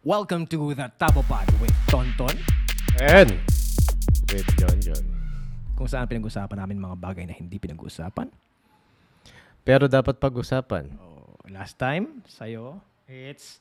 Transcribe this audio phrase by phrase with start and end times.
[0.00, 2.32] Welcome to the Tabo Pod with Tonton,
[3.04, 3.36] And
[4.32, 5.04] with John John.
[5.76, 8.32] kung saan pinag-usapan namin mga bagay na hindi pinag-usapan.
[9.60, 10.88] Pero dapat pag-usapan.
[10.96, 13.60] Oh, last time, sa'yo, it's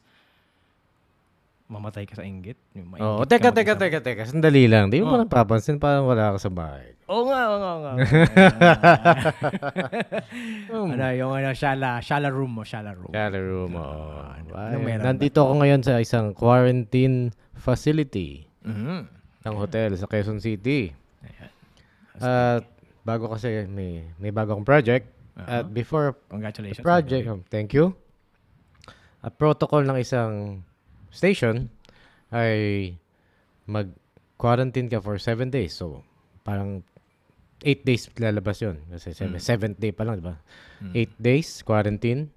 [1.70, 2.58] mamatay ka sa inggit.
[2.74, 3.84] Yung Oo, mainggit teka, ka teka, mag-isa.
[3.86, 4.22] teka, teka.
[4.26, 4.90] Sandali lang.
[4.90, 5.14] Di mo Oh.
[5.14, 6.98] pa napapansin parang wala ka sa bahay.
[7.06, 7.94] Oo nga, oo nga, oo nga.
[10.74, 13.14] ano, yung ano, shala, shala room mo, shala room.
[13.14, 14.10] Kala room, oo.
[14.26, 14.98] ano ba?
[15.00, 18.98] Nandito ako ngayon sa isang quarantine facility Mhm.
[19.46, 20.90] ng hotel sa Quezon City.
[21.22, 21.50] Ayan.
[22.20, 22.64] At
[23.02, 25.06] bago kasi may may bago akong project.
[25.38, 25.64] Uh-huh.
[25.64, 26.84] At before Congratulations.
[26.84, 27.96] project, um, thank you.
[29.20, 30.64] At protocol ng isang
[31.10, 31.70] station
[32.30, 32.94] ay
[33.66, 35.78] mag-quarantine ka for 7 days.
[35.78, 36.02] So,
[36.42, 36.82] parang
[37.62, 38.82] 8 days lalabas yun.
[38.90, 40.36] Kasi 7th day pa lang, di ba?
[40.96, 42.32] 8 days quarantine.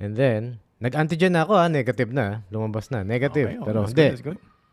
[0.00, 2.44] And then, nag-antigen na ako ha, negative na.
[2.52, 3.48] Lumabas na, negative.
[3.52, 4.08] Okay, oh, Pero hindi.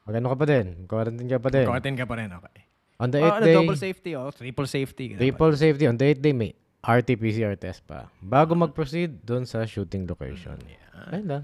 [0.04, 0.66] Mag-ano ka pa din?
[0.84, 1.66] Quarantine ka pa din.
[1.68, 2.61] Quarantine ka pa rin, okay.
[3.00, 4.30] On the Oh, 8th ano, day, double safety, oh.
[4.31, 5.06] Triple safety.
[5.16, 5.86] triple safety.
[5.88, 6.52] On the 8th day, may
[6.84, 8.11] RT-PCR test pa.
[8.20, 10.59] Bago mag-proceed doon sa shooting location.
[11.11, 11.44] Ayun lang.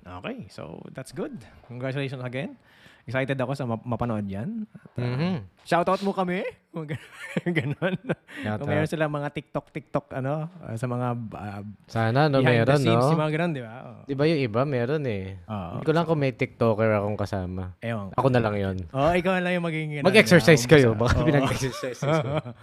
[0.00, 1.36] Okay, so that's good.
[1.68, 2.56] Congratulations again.
[3.04, 4.68] Excited ako sa map- mapanood yan.
[4.70, 5.34] At, uh, Mhm.
[5.64, 6.44] Shoutout mo kami.
[7.58, 7.96] Ganon.
[8.60, 12.78] Kung meron sila mga TikTok, TikTok, ano, uh, sa mga uh, Sana, no, the meron,
[12.78, 13.10] scenes, no?
[13.10, 13.74] yung mga ganon, di ba?
[13.82, 14.00] Oh.
[14.04, 15.40] Di ba yung iba, meron eh.
[15.44, 15.70] Oo.
[15.74, 17.74] Hindi ko lang kung may TikToker akong kasama.
[17.82, 18.14] Ewan.
[18.14, 18.76] Ako na lang yon.
[18.92, 20.06] Oh, ikaw lang yung magiging...
[20.06, 20.88] Mag-exercise ano, kayo.
[20.94, 21.26] Baka Oo.
[21.26, 22.54] pinag-exercise ba?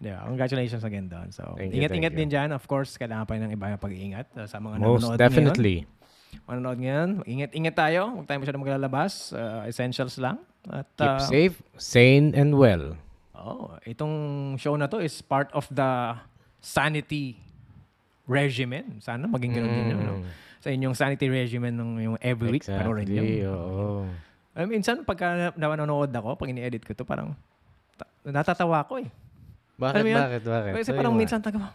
[0.00, 1.28] Congratulations again doon.
[1.28, 2.48] So, ingat-ingat thank din dyan.
[2.56, 5.84] Of course, kailangan pa rin ng iba yung pag-iingat uh, sa mga Most nanonood definitely.
[5.84, 5.99] ngayon.
[6.44, 7.08] Manonood ngayon.
[7.24, 8.10] Ingat-ingat tayo.
[8.14, 9.30] Huwag tayo masyadong maglalabas.
[9.30, 10.38] Uh, essentials lang.
[10.68, 12.94] At, Keep uh, safe, sane, and well.
[13.32, 14.14] Oh, itong
[14.60, 16.12] show na to is part of the
[16.60, 17.40] sanity
[18.28, 19.00] regimen.
[19.00, 20.14] Sana maging ganun din yun, no?
[20.20, 20.24] Mm.
[20.60, 22.68] Sa inyong sanity regimen ng yung every week.
[22.68, 23.22] Panoorin nyo.
[23.24, 24.04] Exactly, oo.
[24.52, 27.32] I mean, minsan pagka na- nanonood ako, pag ini-edit ko to, parang
[27.96, 29.08] ta- natatawa ko eh.
[29.80, 30.20] Bakit, Alam yun?
[30.20, 30.72] bakit, bakit?
[30.76, 31.72] Kasi Sabi parang minsan taga,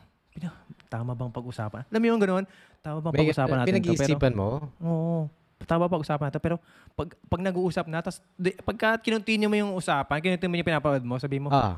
[0.87, 1.83] tama bang pag-usapan?
[1.85, 2.43] Alam mo yung ganun?
[2.79, 3.65] Tama bang pag-usapan natin to?
[3.65, 4.47] Pero, Pinag-iisipan mo?
[4.79, 5.27] oo,
[5.63, 6.41] tama pag-usapan natin.
[6.41, 6.55] Pero
[6.93, 11.03] pag, pag nag-uusap na, tas, di, pagka kinontinue mo yung usapan, kinontinue mo yung pinapanood
[11.03, 11.77] mo, sabi mo, Ah.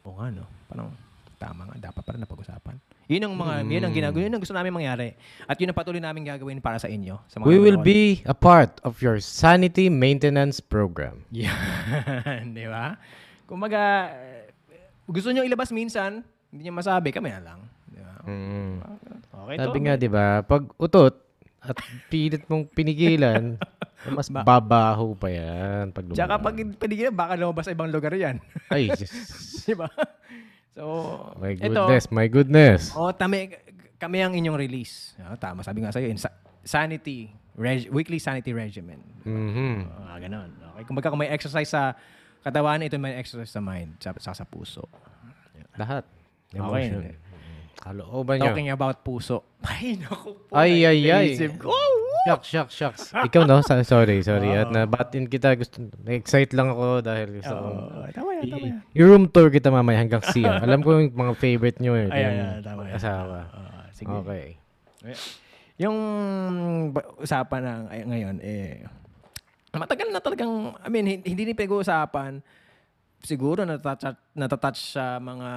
[0.00, 0.44] Oo nga, no?
[0.64, 0.88] Parang
[1.36, 2.76] tama nga, dapat pa rin napag-usapan.
[3.10, 3.68] Yun ang mga, Mm.
[3.68, 5.08] yun ang ginagawa, yun ang gusto namin mangyari.
[5.44, 7.18] At yun ang patuloy namin gagawin para sa inyo.
[7.26, 7.90] Sa mga We will nanonood.
[7.90, 11.26] be a part of your sanity maintenance program.
[11.34, 12.94] Yan, di ba?
[13.44, 14.54] Kumbaga, eh,
[15.04, 17.60] gusto nyo ilabas minsan, hindi nyo masabi, kami na lang.
[18.22, 18.72] Mm.
[19.30, 19.82] Okay Sabi to.
[19.82, 21.14] nga, di ba, pag utot
[21.60, 21.76] at
[22.08, 23.60] pilit mong pinigilan,
[24.16, 25.90] mas Ba- babaho pa yan.
[25.90, 26.44] Pag Tsaka lumabas.
[26.46, 28.40] pag pinigilan, baka lumabas sa ibang lugar yan.
[28.66, 29.12] Ay, Diyos.
[29.62, 29.88] di ba?
[30.70, 30.82] So,
[31.36, 32.82] my ito, goodness, my goodness.
[32.92, 33.52] Oh, tami,
[33.96, 35.12] kami ang inyong release.
[35.18, 39.02] Ah, tama, sabi nga sa'yo, in sa- sanity, reg- weekly sanity regimen.
[39.20, 39.84] Mhm.
[40.02, 40.48] Ah, ganun.
[40.72, 40.82] Okay.
[40.84, 41.92] Kung kung may exercise sa
[42.40, 44.88] katawan, ito may exercise sa mind, sa, sa, sa puso.
[45.74, 46.08] Lahat.
[46.50, 47.12] Okay.
[47.76, 48.50] Kalooban niyo.
[48.50, 49.46] Talking about puso.
[49.70, 50.52] Ay, naku po.
[50.52, 51.26] Ay, ay, ay.
[51.32, 51.70] naisip ko.
[51.70, 53.02] Oh, Shucks, shucks, shucks.
[53.16, 53.64] Ikaw no?
[53.64, 54.52] Sorry, sorry.
[54.52, 55.56] At nabatin kita.
[55.56, 57.68] Gusto, na-excite lang ako dahil gusto ko.
[57.72, 58.76] Oh, tama yan, tama yan.
[58.92, 60.60] I- I-room tour kita mamaya hanggang siya.
[60.60, 61.96] Alam ko yung mga favorite nyo.
[61.96, 62.94] Eh, Ay, ay, yung ay, tama yan.
[63.00, 63.38] Asawa.
[63.48, 64.12] Ah, sige.
[64.12, 64.44] Okay.
[65.80, 65.96] Yung
[66.92, 68.84] ba- usapan na ay- ngayon, eh,
[69.72, 72.44] matagal na talagang, I mean, hin- hindi ni pinag-uusapan.
[73.24, 75.48] Siguro natatouch, natatouch sa mga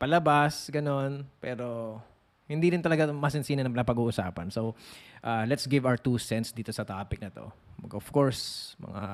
[0.00, 1.28] palabas, ganon.
[1.38, 2.00] Pero
[2.48, 4.48] hindi rin talaga masinsinan na pag-uusapan.
[4.48, 4.72] So,
[5.20, 7.52] uh, let's give our two cents dito sa topic na to.
[7.92, 9.04] Of course, mga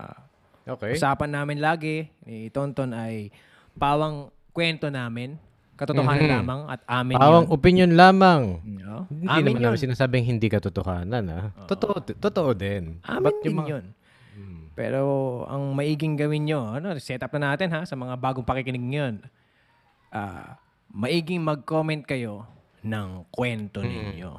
[0.66, 0.94] Okay.
[0.94, 3.28] usapan namin lagi ni Tonton ay
[3.74, 5.36] pawang kwento namin.
[5.76, 6.34] Katotohanan Mhm.
[6.40, 7.52] lamang at amin Pawang yun.
[7.52, 8.42] opinion lamang.
[8.64, 9.04] No?
[9.12, 9.64] Hindi Amin naman yun.
[9.68, 11.24] namin sinasabing hindi katotohanan.
[11.28, 11.40] Ha?
[11.68, 12.96] Totoo, totoo din.
[13.04, 13.84] Amin Ba't din mga- yun.
[14.72, 15.00] Pero
[15.44, 19.14] ang maiging gawin nyo, ano, set up na natin ha, sa mga bagong pakikinig ngayon.
[20.08, 20.56] Ah,
[20.96, 22.48] maiging mag-comment kayo
[22.80, 24.32] ng kwento ninyo.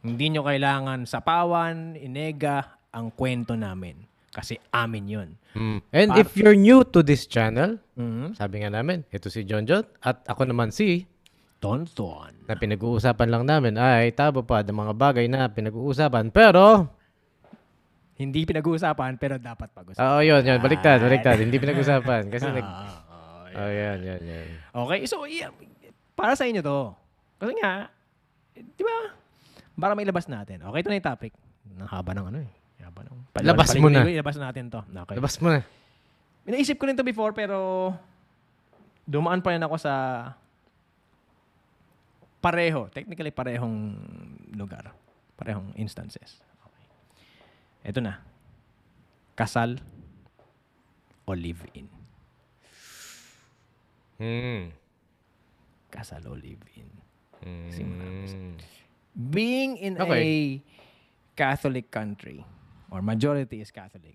[0.00, 4.06] Hindi nyo kailangan sapawan, inega ang kwento namin.
[4.30, 5.28] Kasi amin yun.
[5.52, 5.78] Mm.
[5.90, 8.38] And if you're new to this channel, Mhm.
[8.38, 11.10] sabi nga namin, ito si John John at ako naman si
[11.58, 12.46] Tonton.
[12.46, 16.30] na pinag-uusapan lang namin ay tabo pa ng mga bagay na pinag-uusapan.
[16.30, 16.88] Pero,
[18.14, 20.04] Hindi pinag-uusapan, pero dapat pag-usapan.
[20.04, 21.36] oo yun, yun, baliktad, baliktad.
[21.36, 22.28] hindi pinag-usapan.
[22.28, 22.64] Kasi nag...
[22.64, 24.46] Ah, ah, Oh, yan, yan, yan.
[24.70, 25.50] Okay, so yeah,
[26.20, 26.92] para sa inyo to.
[27.40, 27.88] Kasi nga,
[28.52, 29.16] eh, di ba?
[29.80, 30.60] Para may labas natin.
[30.60, 31.32] Okay, ito na yung topic.
[31.80, 32.50] Ang haba ng ano eh.
[32.84, 34.04] Haba ng, Labas mo na.
[34.04, 34.84] Ilabas natin to.
[34.84, 35.16] Okay.
[35.16, 35.64] Labas mo na.
[36.44, 37.88] Inaisip ko rin to before, pero
[39.08, 39.94] dumaan pa rin ako sa
[42.44, 42.92] pareho.
[42.92, 43.96] Technically, parehong
[44.52, 44.92] lugar.
[45.40, 46.44] Parehong instances.
[46.68, 46.84] Okay.
[47.88, 48.20] Ito na.
[49.32, 49.80] Kasal
[51.24, 51.88] o live-in?
[54.20, 54.68] Hmm.
[55.90, 56.88] Kasal o live-in?
[57.42, 58.54] Hmm.
[59.10, 60.62] Being in a Okay.
[61.34, 62.44] Catholic country,
[62.88, 64.14] or majority is Catholic.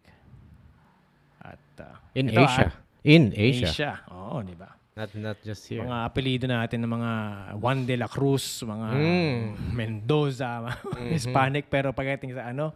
[1.42, 2.70] At uh, In ito, Asia.
[2.70, 2.74] ah,
[3.04, 3.68] In Asia.
[3.68, 3.92] Asia.
[4.10, 4.72] Oo, di ba?
[4.96, 5.84] Not not just here.
[5.84, 7.12] Mga apelido natin ng mga
[7.60, 9.44] Juan de la Cruz, mga Mm.
[9.74, 11.10] Mendoza, mga Mhm.
[11.12, 12.72] Hispanic, pero pagdating sa ano,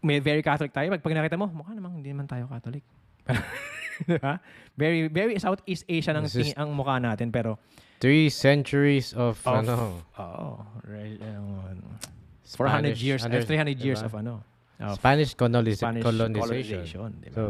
[0.00, 0.90] may very Catholic tayo.
[0.90, 2.82] Pag, pag nakita mo, mukha namang hindi naman tayo Catholic.
[4.08, 4.38] Di ba?
[4.74, 7.58] Very, very Southeast Asia ng This is- tingin- ang mukha natin, pero
[7.98, 10.48] Three centuries of, Of- ano, Oo.
[10.86, 11.82] Re- um,
[12.46, 14.06] 400 Spanish years, under- 300 years diba?
[14.06, 14.34] of ano.
[14.78, 16.86] Of Spanish, coloniz- Spanish colonization.
[16.86, 17.10] colonization.
[17.18, 17.34] diba?
[17.34, 17.44] So,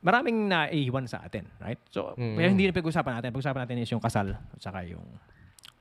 [0.00, 1.76] Maraming naiiwan sa atin, right?
[1.92, 2.32] So, Mm.
[2.32, 3.36] pero hindi na pag-usapan natin.
[3.36, 5.04] Pag-usapan natin is yung kasal at saka yung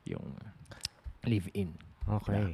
[0.04, 0.36] yung
[1.24, 1.72] live-in.
[2.06, 2.52] okay.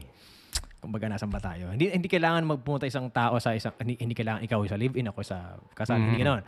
[0.86, 1.74] Kumbaga, nasan ba tayo?
[1.74, 5.26] Hindi, hindi kailangan magpumunta isang tao sa isang, hindi, hindi kailangan ikaw sa live-in, ako
[5.26, 5.98] sa kasal.
[5.98, 6.22] Hindi Mm.
[6.22, 6.42] ganoon.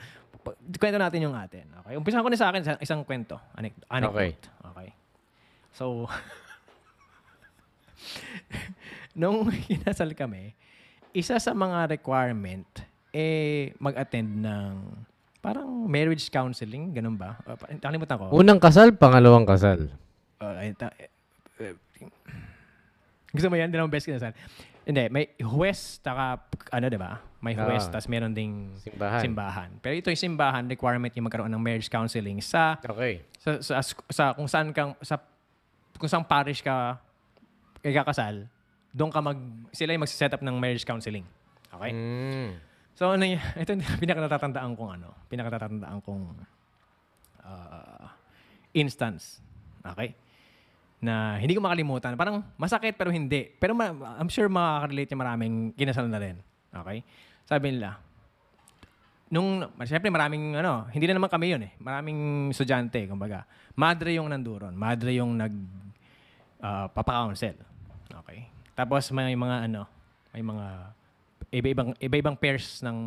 [0.78, 1.66] Kwento natin yung atin.
[1.82, 1.98] Okay?
[1.98, 3.42] Umpisahan ko na sa akin sa isang kwento.
[3.58, 4.46] Anec- anecdote.
[4.62, 4.90] Okay.
[5.74, 6.06] So,
[9.18, 10.54] nung kinasal kami,
[11.18, 12.70] isa sa mga requirement,
[13.10, 14.74] eh, mag-attend ng
[15.42, 17.42] parang marriage counseling, ganun ba?
[17.42, 18.26] Uh, nakalimutan ko.
[18.38, 19.90] Unang kasal, pangalawang kasal.
[20.38, 20.62] Uh,
[23.30, 23.68] gusto mo yan?
[23.68, 24.34] Hindi naman best kinasal.
[24.84, 26.40] Hindi, may huwes, taka,
[26.72, 27.20] ano, di ba?
[27.38, 27.92] May huwes, Ah.
[27.94, 29.22] tas meron ding Simbahan.
[29.22, 29.70] simbahan.
[29.78, 33.20] Pero ito yung simbahan, requirement yung magkaroon ng marriage counseling sa, Okay.
[33.38, 35.20] sa, sa, sa kung saan kang, sa,
[35.94, 36.98] kung saan parish ka
[37.84, 38.48] ikakasal,
[38.90, 39.38] doon ka mag,
[39.70, 41.28] sila yung mag-set up ng marriage counseling.
[41.68, 41.92] Okay?
[41.92, 42.52] Mm.
[42.96, 46.24] So, ano y- ito yung pinakanatatandaan kong ano, pinakanatatandaan kong
[47.44, 48.08] ah,
[48.72, 49.44] instance.
[49.84, 50.16] Okay?
[50.98, 52.18] Na hindi ko makalimutan.
[52.18, 53.54] Parang masakit pero hindi.
[53.58, 56.36] Pero ma- I'm sure makaka-relate yung maraming kinasal na rin.
[56.74, 57.06] Okay?
[57.46, 58.02] Sabi nila,
[59.30, 61.72] nung, siyempre maraming, ano, hindi na naman kami yun eh.
[61.80, 63.44] Maraming estudyante, kumbaga.
[63.78, 64.74] Madre yung nanduron.
[64.74, 65.54] Madre yung nag,
[66.64, 67.56] uh, papaka-counsel.
[68.24, 68.48] Okay?
[68.74, 69.86] Tapos may mga, ano,
[70.34, 70.66] may mga,
[71.52, 72.98] iba-ibang, iba-ibang pairs ng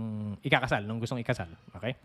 [0.41, 1.49] ikakasal, nung gustong ikasal.
[1.77, 1.97] Okay?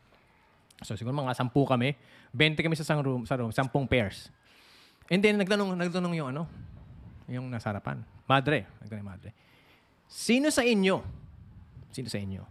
[0.84, 1.96] So, siguro mga sampu kami.
[2.36, 4.28] 20 kami sa isang room, sa room, sampung pairs.
[5.10, 6.50] And then, nagtanong, nagtanong yung ano,
[7.30, 8.02] yung nasa harapan.
[8.26, 8.66] Madre.
[8.82, 9.30] Nagtanong madre.
[10.10, 11.02] Sino sa inyo,
[11.94, 12.42] sino sa inyo,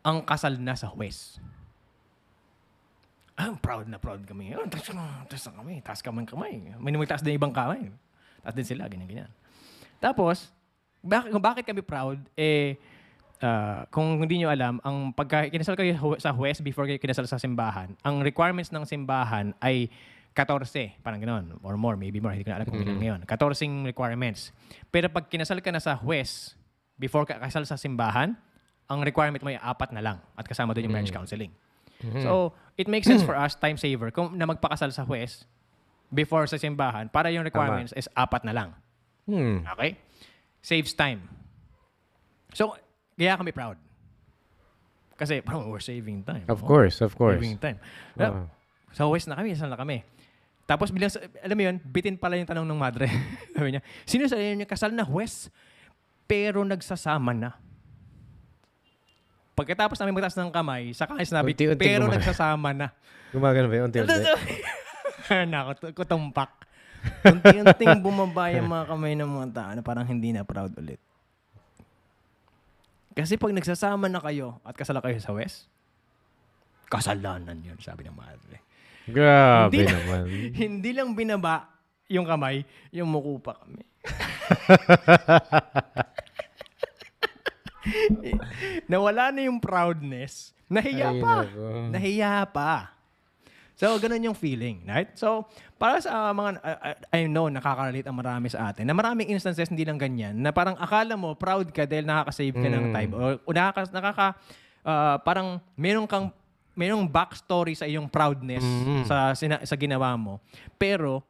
[0.00, 1.40] ang kasal na sa huwes?
[3.40, 4.52] Ah, proud na proud kami.
[4.52, 5.80] Oh, taas na, taas na kami.
[5.80, 6.76] Taas kamay kamay.
[6.76, 7.88] May magtaas din ibang kamay.
[8.44, 9.32] Taas din sila, ganyan, ganyan.
[9.96, 10.52] Tapos,
[11.00, 12.76] kung bakit kami proud, eh,
[13.40, 17.40] ah, kung hindi nyo alam, ang pagka kinasal kayo sa huwes before kayo kinasal sa
[17.40, 19.88] simbahan, ang requirements ng simbahan ay
[20.34, 23.20] 14, parang gano'n, or more, maybe more, hindi ko na alam kung ilan ngayon.
[23.26, 24.54] 14 requirements.
[24.88, 26.54] Pero pag kinasal ka na sa huwes,
[26.96, 28.38] before ka kasal sa simbahan,
[28.86, 31.50] ang requirement mo ay apat na lang at kasama doon yung marriage counseling.
[32.24, 35.44] So, it makes sense for us, time saver, kung na magpakasal sa huwes
[36.08, 38.70] before sa simbahan, para yung requirements is apat na lang.
[39.28, 39.62] Hmm.
[39.76, 40.00] Okay?
[40.64, 41.28] Saves time.
[42.56, 42.74] So,
[43.20, 43.76] kaya kami proud.
[45.20, 46.48] Kasi, we're saving time.
[46.48, 46.66] Of no?
[46.66, 47.36] course, of course.
[47.36, 47.76] Saving time.
[48.16, 48.48] Oo.
[48.96, 50.02] Sa West na kami, saan na kami.
[50.70, 51.10] Tapos bilang,
[51.42, 53.10] alam mo yun, bitin pala yung tanong ng madre.
[53.58, 55.50] Sabi niya, sino sa inyo kasal na West,
[56.30, 57.58] pero nagsasama na?
[59.58, 62.22] Pagkatapos namin magtaas ng kamay, saka kaya sinabi, Unti-unti pero gumagana.
[62.22, 62.86] nagsasama na.
[63.34, 63.84] Gumagano ba yun?
[63.90, 64.14] Unti-unti.
[65.50, 66.54] Nako, tu- kutumpak.
[67.26, 71.02] Unti-unting bumaba yung mga kamay ng mga tao na parang hindi na proud ulit.
[73.10, 75.66] Kasi pag nagsasama na kayo at kasala kayo sa West,
[76.86, 78.69] kasalanan yun, sabi ng madre.
[79.04, 80.22] Grabe Hindi na- naman.
[80.62, 81.54] hindi lang binaba
[82.06, 83.82] yung kamay, yung muko pa kami.
[88.86, 90.54] Nawala na yung proudness.
[90.66, 91.34] Nahiya Ay, pa.
[91.42, 91.66] nako.
[91.90, 92.94] Nahiya pa.
[93.74, 95.08] So, ganun yung feeling, right?
[95.16, 95.48] So,
[95.80, 99.72] para sa uh, mga, uh, I know, nakaka-relate ang marami sa atin, na maraming instances
[99.72, 102.92] hindi lang ganyan, na parang akala mo, proud ka dahil nakaka-save ka ng Mm.
[102.92, 103.10] time.
[103.16, 104.26] O, o nakaka, nakaka
[104.84, 106.28] uh, parang meron kang,
[106.80, 109.04] merong backstory sa iyong proudness Mhm.
[109.04, 110.40] sa, sina- sa ginawa mo.
[110.80, 111.20] Pero,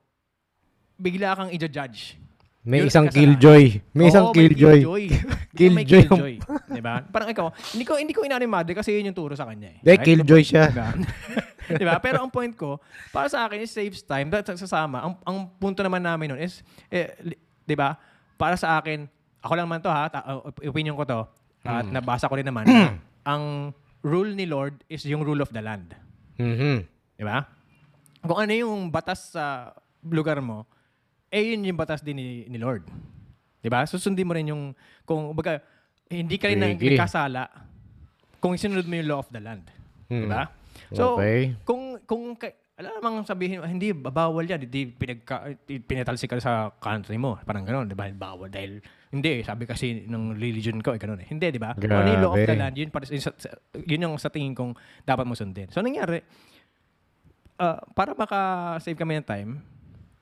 [0.94, 2.14] bigla kang i-judge.
[2.60, 3.80] May Yun isang killjoy.
[3.96, 4.84] May isang Oo, killjoy.
[4.84, 6.04] May Killjoy.
[6.06, 6.34] killjoy.
[6.70, 7.00] diba?
[7.08, 9.78] Parang ikaw, hindi ko hindi ko madre kasi yun yung turo sa kanya eh.
[9.80, 10.68] Hindi, killjoy siya.
[10.68, 10.88] Diba?
[11.80, 11.94] diba?
[12.04, 12.76] Pero ang point ko,
[13.10, 14.28] para sa akin, it saves time.
[14.28, 16.60] Dahil sasama, ang, ang punto naman namin nun is,
[16.92, 17.96] eh, li- diba?
[18.36, 19.08] Para sa akin,
[19.40, 20.28] ako lang man to ha, ta-
[20.60, 21.20] opinion ko to,
[21.60, 21.96] at Hmm.
[21.96, 25.92] nabasa ko rin naman, na ang rule ni Lord is yung rule of the land.
[26.40, 26.84] Mhm.
[27.16, 27.44] Di ba?
[28.24, 29.72] Kung ano yung batas sa
[30.04, 30.64] lugar mo,
[31.28, 32.84] eh yun yung batas din ni, ni Lord.
[33.60, 33.84] Di ba?
[33.84, 34.72] Susundin mo rin yung,
[35.04, 35.60] kung, baga,
[36.08, 36.96] hindi ka rin nang Sige.
[36.96, 37.48] kasala
[38.40, 39.68] kung sinunod mo yung law of the land.
[40.08, 40.26] Hmm.
[40.26, 40.42] Diba?
[40.96, 41.54] So, Okay.
[41.62, 42.34] kung, kung,
[42.80, 44.64] alam namang sabihin, "Ah, hindi, bawal yan.
[44.64, 47.36] Hindi, pinagka, pinatalsik ka sa country mo.
[47.44, 48.08] Parang gano'n, di ba?
[48.08, 48.80] Bawal dahil,
[49.12, 51.28] hindi, sabi kasi ng religion ko, eh, gano'n eh.
[51.28, 51.76] Hindi, di ba?
[51.76, 53.20] Ano yung law of the land, yun, para, yun,
[53.84, 54.72] yun yung sa tingin kong
[55.04, 55.68] dapat mo sundin.
[55.68, 56.24] So, nangyari,
[57.60, 59.60] ah, para maka-save kami ng time,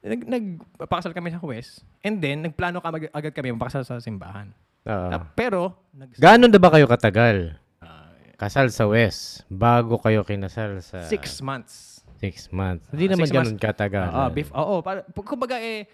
[0.02, 4.50] nag, nagpakasal kami sa West, and then, nagplano ka mag- agad kami magpakasal sa simbahan.
[4.82, 5.08] Oo.
[5.14, 7.54] Ah, pero, nag, Gaano na ba kayo katagal?
[8.38, 11.02] Kasal sa West, bago kayo kinasal sa...
[11.10, 11.97] six months.
[12.18, 12.84] Six months.
[12.90, 14.06] Hindi Ah, naman ganun katagal.
[14.08, 14.48] Oo, beef.
[14.50, 15.86] Oo, para, kumbaga eh,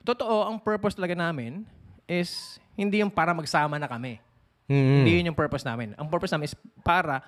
[0.00, 1.66] totoo, ang purpose talaga namin
[2.06, 4.22] is hindi yung para magsama na kami.
[4.64, 5.02] Mm-mm.
[5.02, 5.92] Hindi yun yung purpose namin.
[5.94, 7.20] Ang purpose namin is para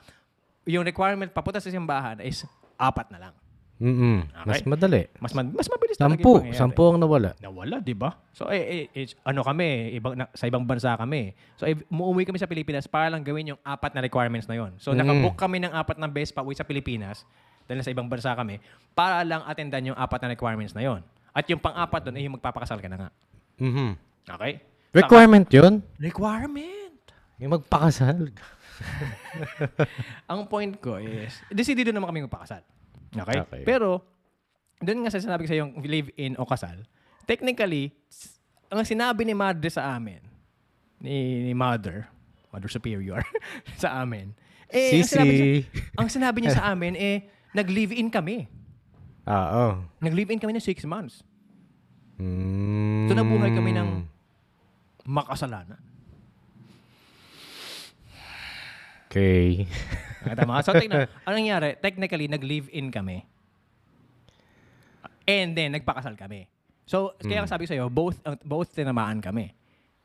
[0.64, 3.34] yung requirement papunta sa simbahan is apat na lang.
[3.76, 4.24] Mm-mm.
[4.48, 4.72] Mas Okay.
[4.72, 5.02] madali.
[5.20, 6.32] Mas ma- mas mabilis talaga Sampu.
[6.40, 6.56] yung.
[6.56, 7.36] Sampu ang nawala.
[7.36, 8.16] Nawala, di ba?
[8.32, 11.36] So, eh, eh, eh, ano kami, ibang, na, sa ibang bansa kami.
[11.54, 14.72] So, eh, umuwi kami sa Pilipinas para lang gawin yung apat na requirements na yon.
[14.80, 15.04] So, Mm.
[15.04, 17.28] nakabook kami ng apat na best pa uwi sa Pilipinas
[17.66, 18.62] dahil sa ibang bansa kami
[18.94, 21.02] para lang attendan yung apat na requirements na yon.
[21.37, 23.11] At yung pang-apat doon, eh, yung magpapakasal ka na nga.
[23.61, 23.92] Mhm.
[24.25, 24.52] Okay?
[24.96, 25.85] Requirement yun?
[26.00, 26.96] Requirement!
[27.37, 28.32] Yung magpakasal.
[30.32, 32.64] Ang point ko is, decidido naman kami magpakasal.
[33.12, 33.38] Okay?
[33.44, 33.62] Okay.
[33.68, 34.00] Pero,
[34.80, 36.80] doon nga sa sinabi ko sa yung live-in o kasal,
[37.28, 37.92] technically,
[38.68, 40.20] ang sinabi ni Madre sa amin,
[41.00, 42.08] ni, ni Mother,
[42.52, 43.20] Mother Superior,
[43.82, 44.32] sa amin,
[44.73, 45.50] eh, ang sinabi, Sisi.
[45.94, 47.16] ang sinabi niya sa amin, eh,
[47.56, 48.44] nag-live-in kami.
[49.25, 49.72] Ah, oh.
[50.04, 51.25] Nag-live-in kami ng six months.
[52.20, 53.08] Mm.
[53.08, 54.04] So, nabuhay kami ng
[55.08, 55.80] makasalanan.
[59.08, 59.64] Okay.
[60.36, 60.60] Tama.
[60.60, 61.80] So, tignan, ano nangyari?
[61.80, 63.25] Technically, nag-live-in kami.
[65.25, 66.46] And then, nagpakasal kami.
[66.86, 69.50] So, kaya sabi ko sa'yo, both, uh, both tinamaan kami.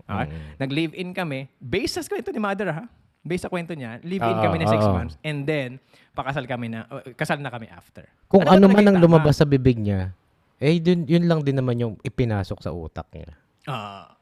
[0.07, 0.27] Okay?
[0.57, 1.45] Nag-live-in kami.
[1.61, 2.85] Based sa kwento ni Mother, ha?
[3.21, 4.93] Based sa kwento niya, live-in Oo, kami na six oo.
[4.97, 5.13] months.
[5.21, 5.77] And then,
[6.17, 8.09] pakasal kami na, uh, kasal na kami after.
[8.25, 10.09] Kung ano man ang lumabas sa bibig niya,
[10.57, 13.29] eh, dun, yun lang din naman yung ipinasok sa utak niya.
[13.69, 14.17] Ah.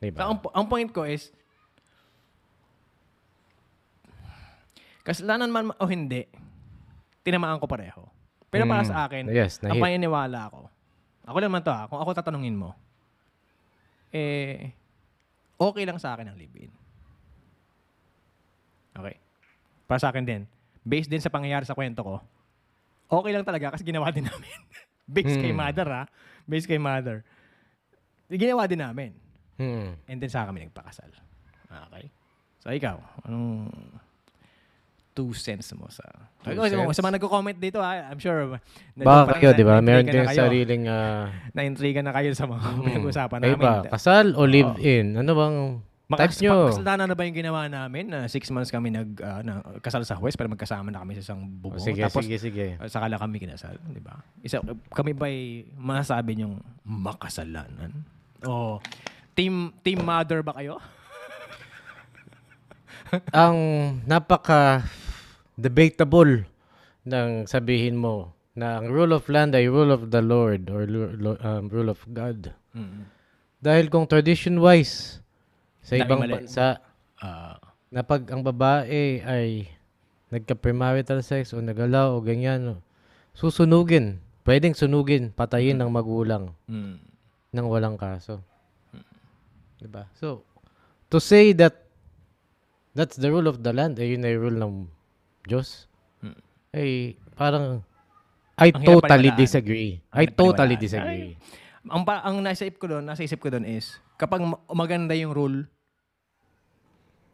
[0.00, 0.16] Diba?
[0.24, 1.28] So, ang, ang point ko is,
[5.04, 6.24] kasalanan man o hindi,
[7.20, 8.08] tinamaan ko pareho.
[8.48, 8.88] Pero para Mm.
[8.88, 9.82] sa akin, Yes, ang nahit.
[9.84, 10.60] paniniwala ko,
[11.28, 12.72] ako naman to ha, kung ako tatanungin mo,
[14.10, 14.72] eh,
[15.60, 16.79] okay lang sa akin ang live-in.
[19.00, 19.16] Okay.
[19.84, 20.42] Para sa akin din,
[20.80, 22.14] based din sa pangyayari sa kwento ko,
[23.10, 24.58] okay lang talaga kasi ginawa din namin.
[25.04, 25.58] based kay Mm.
[25.58, 26.02] mother ha,
[26.44, 27.26] based kay mother.
[28.28, 29.10] Ginawa din namin.
[29.56, 29.98] Hmm.
[30.06, 31.10] And then sa kami nagpakasal.
[31.90, 32.06] Okay?
[32.58, 33.68] So ikaw, anong
[35.10, 36.06] two cents mo sa...
[36.40, 36.94] Two mga- cents?
[36.94, 38.56] Sa mga nagko-comment dito, ha, I'm sure...
[38.94, 39.82] Baka kayo, di ba?
[39.82, 40.30] Meron kayo.
[40.30, 40.86] sariling...
[40.86, 43.66] ah, Na-intriga na kayo sa mga pinag-usapan kayo namin.
[43.82, 43.90] ba?
[43.90, 45.18] Kasal o live-in?
[45.18, 45.56] Ano bang
[46.10, 46.74] Types nyo?
[46.74, 50.18] Kasalanan na ba yung ginawa namin na six months kami nag ah, na, kasal sa
[50.18, 51.78] West pero magkasama na kami sa isang bubong.
[51.78, 52.66] Oh, sige, Tapos sige, sige.
[52.82, 54.18] uh, saka lang kami kinasal, di ba?
[54.42, 54.58] Isa
[54.90, 57.94] kami ba'y masasabi niyong makasalanan?
[58.42, 58.82] O
[59.38, 60.82] team team mother ba kayo?
[63.34, 63.58] ang
[64.02, 64.82] napaka
[65.54, 66.46] debatable
[67.06, 70.84] ng sabihin mo na ang rule of land ay rule of the Lord or
[71.38, 72.50] um, rule of God.
[73.60, 75.19] Dahil kung tradition-wise
[75.80, 76.34] sa Daming ibang mali.
[76.36, 76.66] bansa
[77.20, 77.60] Ah,
[77.92, 79.68] na pag ang babae ay
[80.30, 82.80] nagka-premarital sex o nagalaw o ganyan,
[83.36, 84.16] susunugin.
[84.40, 86.96] Pwedeng sunugin, patayin ng magulang mm.
[87.52, 88.40] nang walang kaso.
[89.76, 90.08] 'Di ba?
[90.16, 90.48] So,
[91.08, 91.84] to say that
[92.92, 94.88] that's the rule of the land, eh yun ay rule ng
[95.44, 95.84] Diyos,
[96.20, 96.40] Mm.
[96.72, 97.84] eh parang
[98.56, 99.40] I Ang hirap totally paniwalaan.
[99.40, 99.90] disagree.
[100.08, 100.84] I hirap totally paniwalaan.
[100.84, 101.28] disagree.
[101.84, 105.16] Ang pa, ang nasa isip ko doon, nasa isip ko doon is kapag ma- maganda
[105.16, 105.64] yung rule,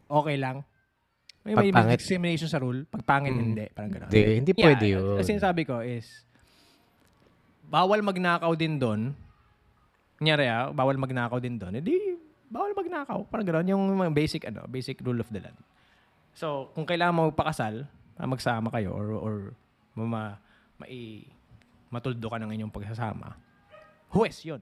[0.07, 0.63] okay lang.
[1.43, 1.99] May, may, Pag pangit.
[1.99, 3.41] discrimination sa rule, pag pangit Mm.
[3.41, 4.11] hindi, parang gano'n.
[4.11, 5.19] Hindi, hindi pwede yun.
[5.19, 6.07] Ang sinasabi ko is,
[7.67, 9.15] bawal magnakaw din doon.
[10.19, 11.79] Kunyari ah, bawal magnakaw din doon.
[11.79, 12.19] Hindi,
[12.51, 13.31] bawal magnakaw.
[13.31, 13.67] Parang gano'n.
[13.71, 15.59] Yung mga basic, ano, basic rule of the land.
[16.35, 17.87] So, kung kailangan mo magpakasal,
[18.19, 19.35] ah, magsama kayo or, or
[19.95, 20.35] ma,
[20.79, 21.23] mai,
[21.87, 23.39] matuldo ka ng inyong pagsasama,
[24.11, 24.59] huwes yun.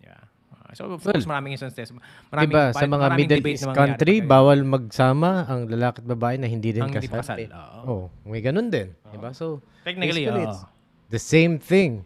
[0.00, 0.32] Yeah.
[0.72, 1.92] So, of course, maraming instances.
[2.32, 6.48] Maraming, diba, sa mga Middle East country, pag- bawal magsama ang lalaki at babae na
[6.48, 7.20] hindi din ang kasal.
[7.20, 7.38] kasal.
[7.84, 7.84] Oo.
[7.84, 8.96] Oh, may ganun din.
[9.12, 9.36] Diba?
[9.36, 10.40] So, Technically, oo.
[10.40, 10.64] it's
[11.12, 12.02] the same thing.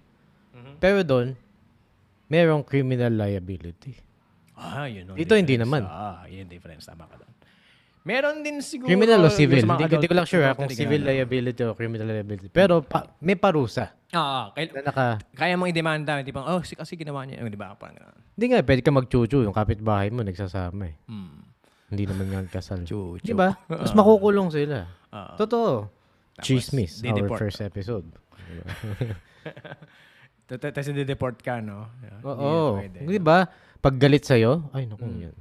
[0.52, 0.82] Mhm.
[0.82, 1.38] Pero doon,
[2.26, 3.94] merong criminal liability.
[4.58, 5.14] Ah, yun.
[5.14, 5.86] Dito, hindi naman.
[5.86, 6.84] Ah, yun difference.
[6.84, 7.30] Tama ka doon.
[8.02, 8.86] Meron din siguro...
[8.86, 9.60] Criminal o civil?
[9.60, 11.12] Hindi, hindi ko lang sure ha, kung adultery, civil ganun.
[11.12, 12.46] liability o criminal liability.
[12.48, 15.04] Pero pa, may parusa Oo, kaya, na naka...
[15.32, 17.76] kaya mong i-demanda, tipong, oh, si- kasi ginawa niya, oh, di ba?
[17.76, 18.16] Parang gano'n.
[18.32, 19.44] Hindi nga, pwede ka magchuchu.
[19.44, 20.94] Yung kapitbahay mo, nagsasama eh.
[21.04, 21.44] Hmm.
[21.88, 22.84] Hindi naman nga kasal.
[22.84, 23.20] Chuchu.
[23.20, 23.52] Di ba?
[23.68, 24.88] Mas makukulong sila.
[25.12, 25.32] Oo.
[25.36, 25.72] Totoo.
[26.40, 27.38] Chismis, our dideport.
[27.42, 28.06] first episode.
[30.48, 31.84] Tapos hindi-deport ka, no?
[32.24, 32.80] Oo.
[32.80, 33.44] Di ba?
[33.78, 35.20] Pag galit sa'yo, ay naku, Hmm.
[35.28, 35.34] yan.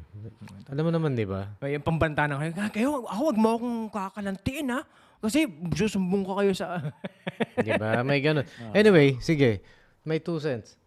[0.71, 1.51] Alam mo naman, di ba?
[1.63, 4.81] Ay, yung pambanta na kayo, "Ah, kayo, ah, huwag mo akong kakalantiin, ha?
[5.17, 6.77] Kasi susumbong ko kayo sa...
[7.65, 8.05] Di ba?
[8.05, 8.45] May ganun.
[8.69, 9.65] Anyway, sige.
[10.05, 10.77] May two cents.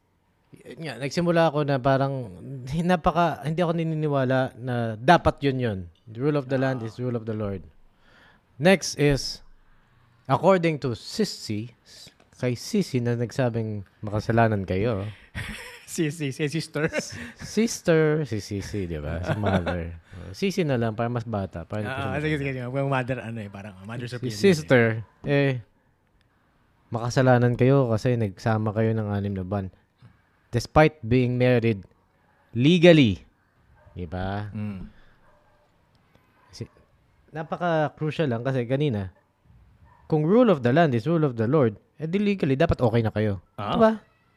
[0.55, 2.31] Yun Nga, nagsimula ako na parang
[2.87, 5.79] napaka, hindi ako nininiwala na dapat yun yun.
[6.11, 7.67] The rule of the land is rule of the Lord.
[8.59, 9.43] Next is,
[10.31, 11.75] according to Sissy,
[12.39, 15.07] kay Sissy na nagsabing makasalanan kayo.
[15.91, 16.87] si, si, si sister.
[17.35, 19.19] Sister, si Sissy, di ba?
[19.27, 19.99] Si mother.
[20.15, 21.67] Uh, Sissy na lang, para mas bata.
[21.67, 22.67] Para Ah, siya sige, sige, sige.
[22.71, 24.39] Mother, ano eh, parang mother Si superior.
[24.39, 24.83] sister,
[25.27, 25.59] eh,
[26.89, 29.67] makasalanan kayo kasi nagsama kayo ng anim na buwan.
[30.51, 31.83] Despite being married
[32.55, 33.23] legally.
[33.95, 34.51] Di ba?
[34.55, 34.87] Mm.
[37.31, 39.15] Napaka-crucial lang kasi kanina,
[40.11, 43.07] kung rule of the land is rule of the Lord, eh di legally, dapat okay
[43.07, 43.39] na kayo.
[43.55, 43.79] Ah.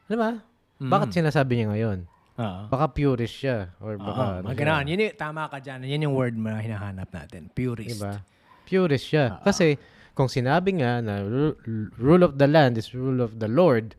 [0.06, 0.38] Di ba?
[0.82, 0.90] Mm.
[0.90, 1.98] Bakit sinasabi niya ngayon?
[2.34, 2.60] Oo.
[2.66, 3.70] Baka purist siya.
[3.78, 4.90] Or baka, Oo, ano ganun.
[4.90, 5.86] Yun yung, tama ka dyan.
[5.86, 7.46] Yan yung word na hinahanap natin.
[7.54, 7.94] Purist.
[7.94, 8.18] Diba?
[8.66, 9.38] Purist siya.
[9.40, 9.78] Kasi
[10.18, 11.58] kung sinabi nga na ru-
[11.94, 13.94] rule of the land is rule of the Lord,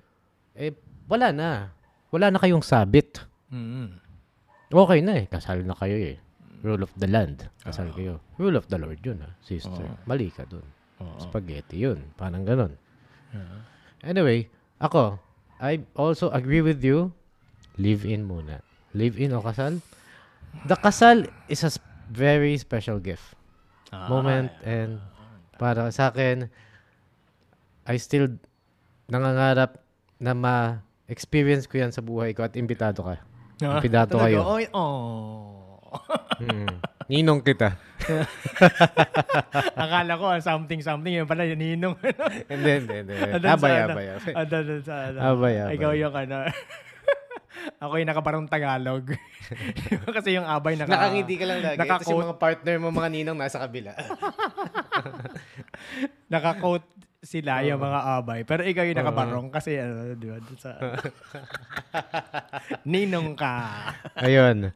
[0.54, 0.76] eh
[1.08, 1.72] wala na.
[2.12, 3.24] Wala na kayong sabit.
[3.52, 4.04] Mm.
[4.68, 5.26] Okay na eh.
[5.32, 6.20] Kasal na kayo eh.
[6.60, 7.48] Rule of the land.
[7.64, 7.96] Kasal Ah.
[7.96, 8.14] kayo.
[8.36, 9.86] Rule of the Lord yun ah, sister.
[10.04, 10.66] Mali ka dun.
[11.00, 11.20] Oo.
[11.24, 12.04] Spaghetti yun.
[12.20, 12.74] Parang ganon.
[13.32, 13.64] Ah.
[14.04, 14.48] Anyway,
[14.82, 15.20] ako,
[15.60, 17.12] I also agree with you.
[17.78, 18.60] Live in muna.
[18.96, 19.80] Live in o kasal.
[20.68, 21.72] The kasal is a
[22.12, 23.36] very special gift.
[23.94, 24.10] Ah.
[24.10, 24.98] moment and
[25.62, 26.50] para sa akin
[27.86, 28.34] I still
[29.08, 29.78] nangangarap
[30.18, 33.22] na ma-experience ko yan sa buhay ko at imbitado ka.
[33.62, 34.42] Ah, Imbitado kayo.
[34.42, 35.80] Oy, oh.
[36.44, 36.68] Mm.
[37.06, 37.78] Ninong kita.
[39.82, 41.96] Akala ko something something yun pala yung ninong.
[42.52, 43.14] Hindi, hindi, hindi.
[43.46, 44.34] Abay, abay, abay.
[45.22, 45.54] Abay.
[45.78, 46.50] Ikaw yung ano.
[47.86, 49.14] Ako yung nakaparang Tagalog.
[50.14, 50.92] Kasi yung abay naka...
[50.92, 51.78] Nakangiti ka lang lagi.
[51.82, 53.92] Tapos Naka-coat, yung mga partner mo, mga ninong nasa kabila.
[56.30, 56.86] naka-coat
[57.26, 58.40] sila yung mga abay.
[58.46, 60.38] Pero ikaw yung nakabarong kasi ano, di ba?
[60.62, 60.78] Sa,
[62.86, 63.56] ninong ka.
[64.22, 64.70] Ayun.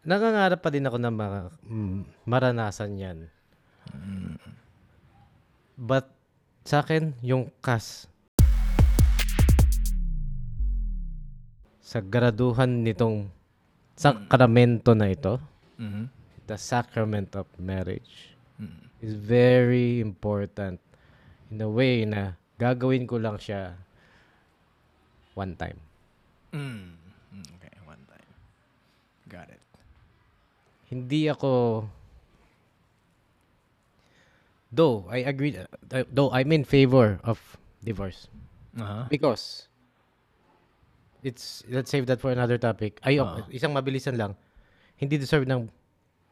[0.00, 3.18] Nangangarap pa din ako na ma- mm, maranasan yan.
[5.76, 6.08] But
[6.64, 8.08] sa akin, yung kas
[11.80, 13.28] sa graduhan nitong
[13.92, 15.36] sakramento na ito,
[15.76, 16.08] Mhm.
[16.46, 18.88] the sacrament of marriage, Mm.
[19.00, 20.80] is very important
[21.48, 23.74] in a way na gagawin ko lang siya
[25.34, 25.76] one time.
[26.52, 26.96] Mm.
[27.30, 28.30] Mm, Okay, one time.
[29.26, 29.59] Got it.
[30.90, 31.86] Hindi ako
[34.74, 35.66] though I agree uh,
[36.10, 37.38] though I'm in favor of
[37.82, 38.26] divorce
[38.78, 39.06] Aha.
[39.10, 39.70] because
[41.22, 42.98] it's let's save that for another topic.
[43.04, 43.44] Ay, Ah.
[43.52, 44.34] isang mabilisan lang.
[44.96, 45.68] Hindi deserve ng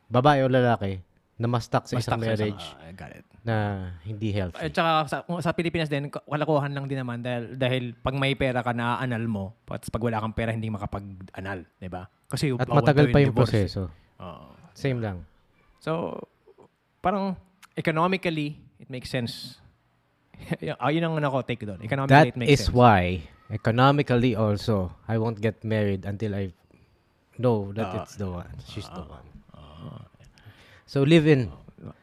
[0.09, 1.01] babae o lalaki
[1.39, 3.23] na ma-stuck sa isang sa marriage ah, got it.
[3.47, 3.57] na
[4.03, 4.59] hindi healthy.
[4.59, 8.61] At saka sa, sa Pilipinas din, kalakuhan lang din naman dahil, dahil pag may pera
[8.61, 12.11] ka na anal mo, at pag wala kang pera, hindi makapag-anal, ba?
[12.27, 13.71] Kasi At matagal pa yung divorce eh.
[14.19, 14.47] Oo.
[14.75, 15.23] Same lang.
[15.79, 16.19] So,
[16.99, 17.35] parang
[17.75, 19.59] economically, it makes sense.
[20.79, 21.83] Ah, yun ang ano ko, take doon.
[21.83, 22.75] Economically, That it makes is sense.
[22.75, 26.55] why economically also I won't get married until I
[27.39, 27.99] know that Ah.
[28.03, 28.47] it's the one.
[28.67, 29.27] She's the one.
[30.87, 31.51] So live in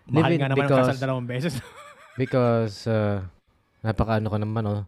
[0.06, 1.56] Mahal live in nga naman ang because- kasal dalawang beses.
[2.22, 3.24] because uh,
[3.82, 4.82] napakaano ka naman oh.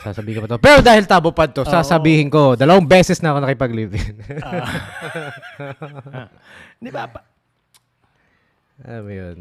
[0.00, 0.58] Sasabihin ko pa to.
[0.58, 4.14] Pero dahil tabo pa to, sasabihin ko, dalawang beses na ako nakipag-live in.
[6.82, 7.02] di ba?
[7.06, 7.26] Pa-
[8.82, 9.38] Alam mo yun.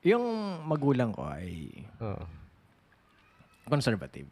[0.00, 0.24] yung
[0.62, 1.66] magulang ko ay
[1.98, 2.22] Oo.
[3.64, 4.28] conservative.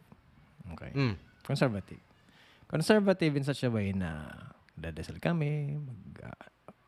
[0.72, 0.90] Okay.
[0.94, 1.14] Mm.
[1.42, 2.00] Conservative.
[2.64, 4.24] Conservative in such a way na
[4.72, 6.46] dadasal kami, mag, ah,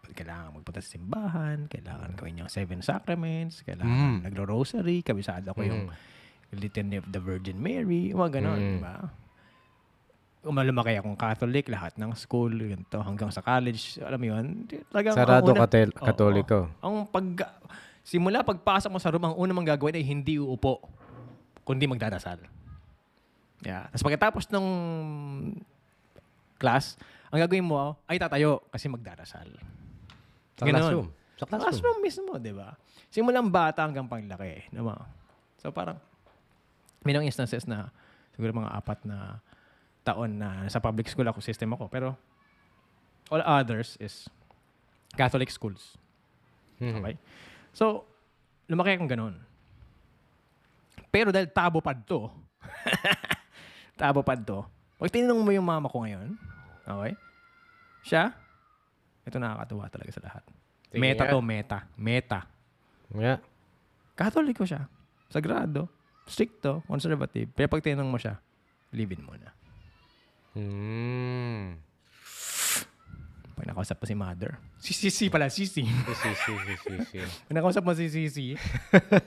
[0.09, 4.19] kailangan magpunta sa simbahan, kailangan gawin yung seven sacraments, kailangan Mm.
[4.25, 5.91] nagro-rosary, kabisado ko yung
[6.51, 8.71] Litany of the Virgin Mary, mga ganon, Mm.
[8.71, 8.97] di ba?
[10.41, 14.45] Umalumaki akong Catholic, lahat ng school, ganito, hanggang sa college, alam mo yun,
[14.89, 16.71] talagang ang Sarado una- katel- katoliko.
[16.79, 17.27] ang pag
[18.01, 20.87] simula pagpasok mo sa room, ang una mong gagawin ay hindi uupo,
[21.61, 22.39] kundi magdadasal.
[23.59, 23.91] Yeah.
[23.91, 24.67] Tapos pagkatapos ng
[26.57, 26.95] class,
[27.29, 29.51] ang gagawin mo ay tatayo kasi magdarasal.
[30.55, 30.79] Sa Ganon.
[30.79, 31.09] classroom.
[31.35, 31.61] Sa classroom.
[31.61, 32.79] Classroom mismo, di ba?
[33.11, 34.71] Simulang bata hanggang paglaki.
[34.71, 34.95] Diba?
[35.59, 35.99] So parang,
[37.07, 37.95] may mga instances na
[38.35, 39.39] siguro mga apat na
[40.03, 41.87] taon na sa public school ako, system ako.
[41.87, 42.19] Pero
[43.31, 44.27] all others is
[45.15, 45.95] Catholic schools.
[46.83, 46.99] Mhm.
[47.01, 47.15] Okay?
[47.71, 48.05] So,
[48.67, 49.35] lumaki akong ganun.
[51.15, 52.29] Pero dahil tabo pa to,
[54.01, 54.67] tabo pa to,
[54.99, 56.37] pag tinanong mo yung mama ko ngayon,
[56.85, 57.15] okay?
[58.05, 58.35] Siya,
[59.25, 60.45] ito nakakatuwa talaga sa lahat.
[60.93, 61.33] Sige meta nga.
[61.33, 61.79] to, meta.
[61.97, 62.41] Meta.
[63.11, 63.41] Yeah.
[64.15, 64.87] Katoliko siya.
[65.33, 65.91] Sagrado.
[66.27, 66.83] Stricto.
[66.85, 67.49] Conservative.
[67.55, 68.37] Pero pag tinanong mo siya,
[68.93, 69.51] live-in mo na.
[70.57, 71.79] Mm.
[73.57, 74.53] Pag nakausap mo si mother.
[74.77, 75.81] Si Sisi pala, Sisi.
[75.81, 77.19] Si, si, si, si, si.
[77.49, 78.53] Pag nakausap mo si Sisi,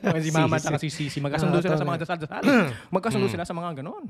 [0.05, 2.43] pag si mama at si Sisi, magkasundo Ah, sila sa mga dasal-dasal.
[2.93, 4.05] Magkasundo sila sa mga ganon.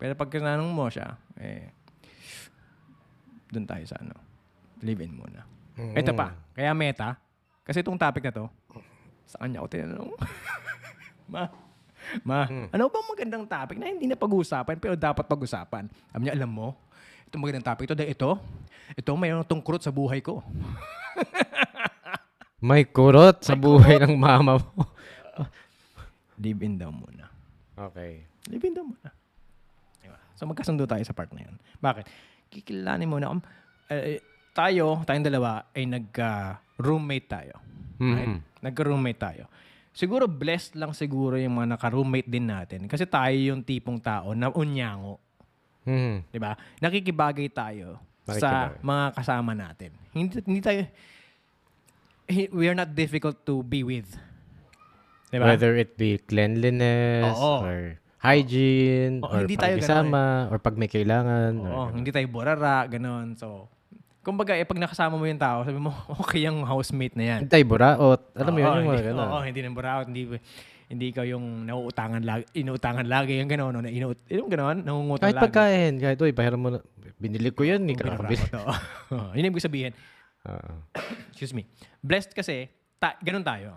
[0.00, 1.68] Pero pag tinanong mo siya, eh,
[3.52, 4.16] doon tayo sa ano,
[4.80, 5.44] live-in muna.
[5.76, 7.20] Ito pa, kaya meta,
[7.64, 8.44] kasi itong topic na to,
[9.28, 10.10] sa kanya ako tinanong,
[11.32, 11.52] ma,
[12.26, 15.84] ma, ano bang magandang topic na hindi na pag-uusapan pero dapat pag-usapan?
[16.10, 16.76] Sabi niya, alam mo,
[17.30, 18.30] itong magandang topic ito, dahil ito,
[18.96, 20.42] ito mayroon itong kurot sa buhay ko.
[22.60, 24.84] May kurot sa buhay ng mama mo.
[26.40, 27.28] Live-in daw muna.
[27.76, 28.24] Okay.
[28.52, 29.10] Live-in daw muna.
[30.00, 30.18] Diba?
[30.36, 31.56] So magkasundo tayo sa part na yun.
[31.80, 32.04] Bakit?
[32.52, 33.32] Kikilanin muna.
[33.32, 33.40] Um,
[33.88, 34.20] eh,
[34.52, 37.56] tayo, tayong dalawa, ay nagka-roommate tayo.
[38.00, 38.28] Right?
[38.28, 38.40] Mhm.
[38.64, 39.44] Nagka-roommate tayo.
[39.90, 42.80] Siguro blessed lang siguro yung mga naka-roommate din natin.
[42.86, 45.18] Kasi tayo yung tipong tao na unyango.
[45.82, 46.28] Mhm.
[46.28, 46.54] 'di ba?
[46.78, 47.96] Nakikibagay tayo
[48.28, 48.36] sa
[48.70, 48.84] Nakikibagay.
[48.84, 49.90] mga kasama natin.
[50.12, 50.80] Hindi hindi tayo
[52.52, 54.06] we are not difficult to be with.
[55.30, 55.50] 'Di ba?
[55.50, 57.64] Whether it be cleanliness Oo.
[57.66, 57.78] or
[58.20, 61.56] hygiene Oo, or hindi tayo pagkisama or pag may kailangan.
[61.56, 61.96] or Oo, ano.
[61.96, 63.32] hindi tayo burara, ganun.
[63.34, 63.66] So,
[64.30, 65.90] kumbaga, eh, pag nakasama mo yung tao, sabi mo,
[66.22, 67.38] okay yung housemate na yan.
[67.42, 68.20] Hindi tayo buraot.
[68.32, 69.18] Alam mo yun, yung mga hindi.
[69.18, 70.22] Oo, hindi nang buraot, hindi,
[70.86, 75.26] hindi ikaw yung nauutangan lagi, inuutangan lagi, yung gano'n, no, na inuut, yung gano'n, nangungutang
[75.26, 75.44] Kahit lagi.
[75.46, 76.80] pagkain, kahit, uy, pahiram mo na.
[77.20, 78.40] Binili ko yan, Binura nakabili.
[78.40, 78.62] ko to.
[79.14, 79.92] Oo, Yun yung ibig sabihin.
[80.46, 80.70] Oo.
[81.28, 81.68] Excuse me.
[82.00, 82.64] Blessed kasi,
[82.96, 83.76] ta- ganun tayo.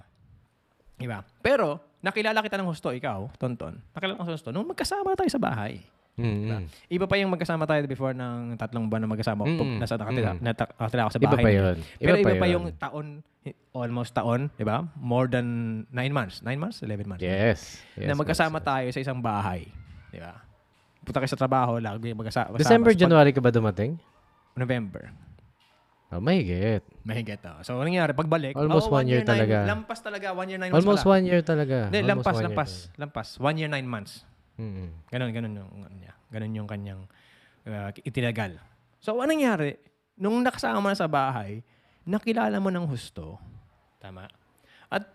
[0.95, 1.21] Diba?
[1.37, 3.83] Pero, nakilala kita ng husto, ikaw, Tonton.
[3.91, 5.83] Nakilala ng husto, nung magkasama tayo sa bahay.
[6.13, 6.63] Mm, mm.
[6.93, 9.49] Iba pa yung magkasama tayo before ng tatlong buwan na magkasama.
[9.49, 10.41] Mm, Pag nasa nakatira, mm.
[10.45, 11.33] nata- nakatira ako sa Iba bahay.
[11.33, 11.57] pa nila.
[11.57, 11.77] yun.
[11.97, 12.53] Pero iba, pa yun.
[12.53, 13.05] yung taon,
[13.73, 14.85] almost taon, di ba?
[14.93, 15.45] More than
[15.89, 16.45] nine months.
[16.45, 16.85] Nine months?
[16.85, 17.25] Eleven months.
[17.25, 17.81] Yes.
[17.97, 18.65] yes na magkasama yes.
[18.69, 19.65] tayo sa isang bahay.
[20.13, 20.37] Di ba?
[21.01, 22.61] Punta kayo sa trabaho, lagi magkasama.
[22.61, 23.97] December, January ka ba dumating?
[24.53, 25.09] November.
[26.13, 26.85] Oh, mahigit.
[27.01, 27.49] Mahigit to.
[27.65, 28.13] So, ano nangyari?
[28.13, 29.65] Pagbalik, Almost oh, one year nine- talaga.
[29.65, 30.29] lampas talaga.
[30.29, 31.13] One year, nine months Almost pala.
[31.17, 31.77] one year talaga.
[31.89, 32.71] Hindi, lampas, one year lampas.
[32.71, 32.99] talaga.
[33.01, 33.27] Lampas.
[33.41, 34.13] One year, nine months.
[34.57, 34.89] Mm-mm.
[35.09, 36.13] Ganon, ganon yung, ano niya.
[36.29, 37.01] Ganon yung kanyang
[37.65, 38.61] uh, itinagal.
[39.01, 39.77] So, anong nangyari?
[40.15, 41.65] Nung nakasama na sa bahay,
[42.05, 43.41] nakilala mo ng husto.
[43.97, 44.29] Tama.
[44.91, 45.09] At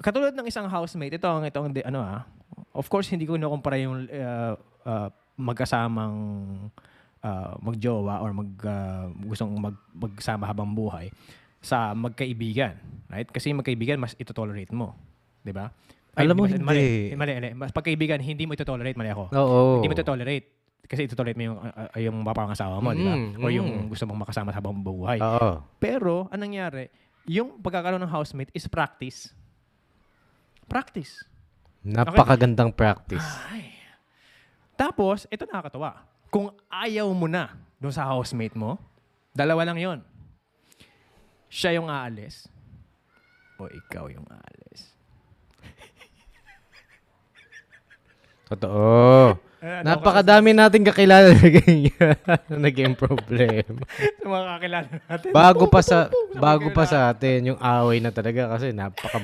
[0.00, 2.24] katulad ng isang housemate, ito ang ito ang di- ano ah.
[2.72, 4.54] Of course, hindi ko nakumpara yung uh,
[4.86, 6.16] uh, magkasamang
[7.20, 11.12] uh, magjowa or mag uh, gustong mag, magsama habang buhay
[11.60, 12.78] sa magkaibigan,
[13.10, 13.28] right?
[13.28, 14.94] Kasi magkaibigan mas ito-tolerate mo,
[15.44, 15.74] 'di ba?
[16.16, 16.64] Alam mo, hindi.
[16.64, 17.48] Mali, mali, mali.
[17.52, 19.28] Mas pagkaibigan, hindi mo ito-tolerate, mali ako.
[19.36, 19.58] Oo.
[19.80, 20.46] Hindi mo ito-tolerate.
[20.86, 23.14] Kasi ito-tolerate mo yung, uh, yung mapangasawa mo, di ba?
[23.18, 23.86] Mm, O yung mm.
[23.92, 25.20] gusto mong makasama sa habang buhay.
[25.20, 25.60] Oo.
[25.76, 26.88] Pero, anong nangyari?
[27.28, 29.34] Yung pagkakaroon ng housemate is practice.
[30.64, 31.20] Practice.
[31.84, 33.26] Napakagandang practice.
[33.52, 33.76] Ay.
[34.78, 36.06] Tapos, ito nakakatawa.
[36.32, 38.80] Kung ayaw mo na doon sa housemate mo,
[39.36, 39.98] dalawa lang yon.
[41.52, 42.48] Siya yung aalis
[43.60, 44.95] o ikaw yung aalis.
[48.46, 49.34] Totoo.
[49.58, 52.14] Eh, Napakadami nating kakilala na ganyan
[52.46, 53.82] na naging problema.
[54.22, 55.30] Sa mga kakilala natin.
[55.34, 56.06] Bago pa sa
[56.46, 59.18] bago pa sa atin yung away na talaga kasi napaka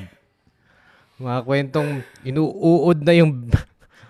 [1.23, 3.47] mga kwentong inuuod na yung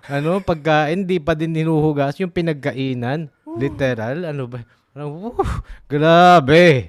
[0.09, 5.45] ano pagkain di pa din hinuhugas yung pinagkainan literal ano ba Parang, "Woo,
[5.87, 6.89] grabe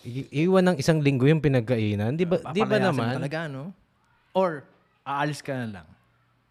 [0.00, 3.72] I- iwan ng isang linggo yung pinagkainan di ba di ba naman Talaga, no?
[4.32, 4.64] Or,
[5.02, 5.86] aalis ka na lang.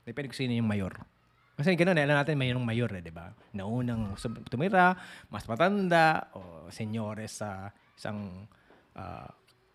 [0.04, 0.94] Depende kung sino yung mayor.
[1.54, 3.30] Kasi gano'n, alam natin may yung mayor, eh, di ba?
[3.54, 4.18] Naunang
[4.50, 4.98] tumira,
[5.30, 8.50] mas matanda, o senyores sa isang
[8.94, 9.30] ah,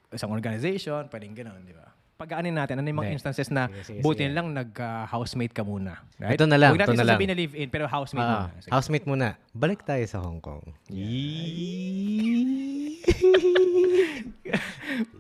[0.09, 1.87] isang organization, pwedeng gano'n, di ba?
[2.19, 4.35] Pagkaanin natin, ano yung mga instances na Sige, sige, buti sige.
[4.35, 6.03] lang nag-housemate ka muna.
[6.19, 6.35] Right?
[6.35, 7.15] Ito na lang, Huwag natin ito na lang.
[7.15, 8.59] sasabihin na live-in, pero housemate Ah, muna.
[8.59, 8.71] Sige.
[8.75, 10.67] housemate muna balik tayo sa Hong Kong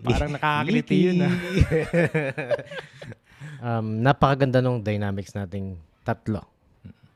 [0.02, 1.30] Parang nakakakiliti yun, ah.
[3.60, 6.42] um, napakaganda nung dynamics nating tatlo.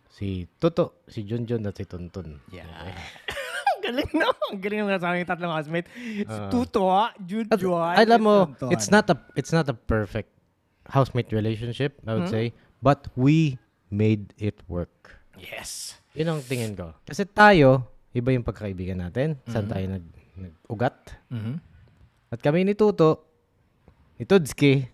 [0.09, 2.37] Si Toto, si Junjun at si Tuntun.
[2.49, 2.69] Yeah.
[3.83, 4.31] galing no.
[4.53, 5.89] Ang galing ng sa aming tatlong housemate.
[6.29, 6.47] Ah.
[6.47, 6.87] Tuto,
[7.19, 8.71] Jude, At, Juan, alam mo, Tonton.
[8.71, 10.31] it's not a it's not a perfect
[10.87, 12.35] housemate relationship, I would Hmm?
[12.35, 12.47] say,
[12.79, 15.19] but we made it work.
[15.35, 15.97] Yes.
[16.13, 16.93] Yun ang tingin ko.
[17.03, 19.41] Kasi tayo, iba yung pagkakaibigan natin.
[19.45, 19.73] Saan Mm-hmm.
[19.73, 20.05] tayo nag,
[20.37, 20.97] nag-ugat.
[21.29, 21.55] Mhm.
[22.29, 23.25] At kami ni Tuto,
[24.15, 24.92] ni Todski,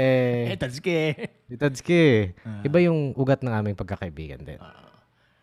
[0.00, 0.98] Eh, eh, Tadske.
[1.50, 2.64] ni Todski, Ah.
[2.64, 4.56] iba yung ugat ng aming pagkakaibigan din.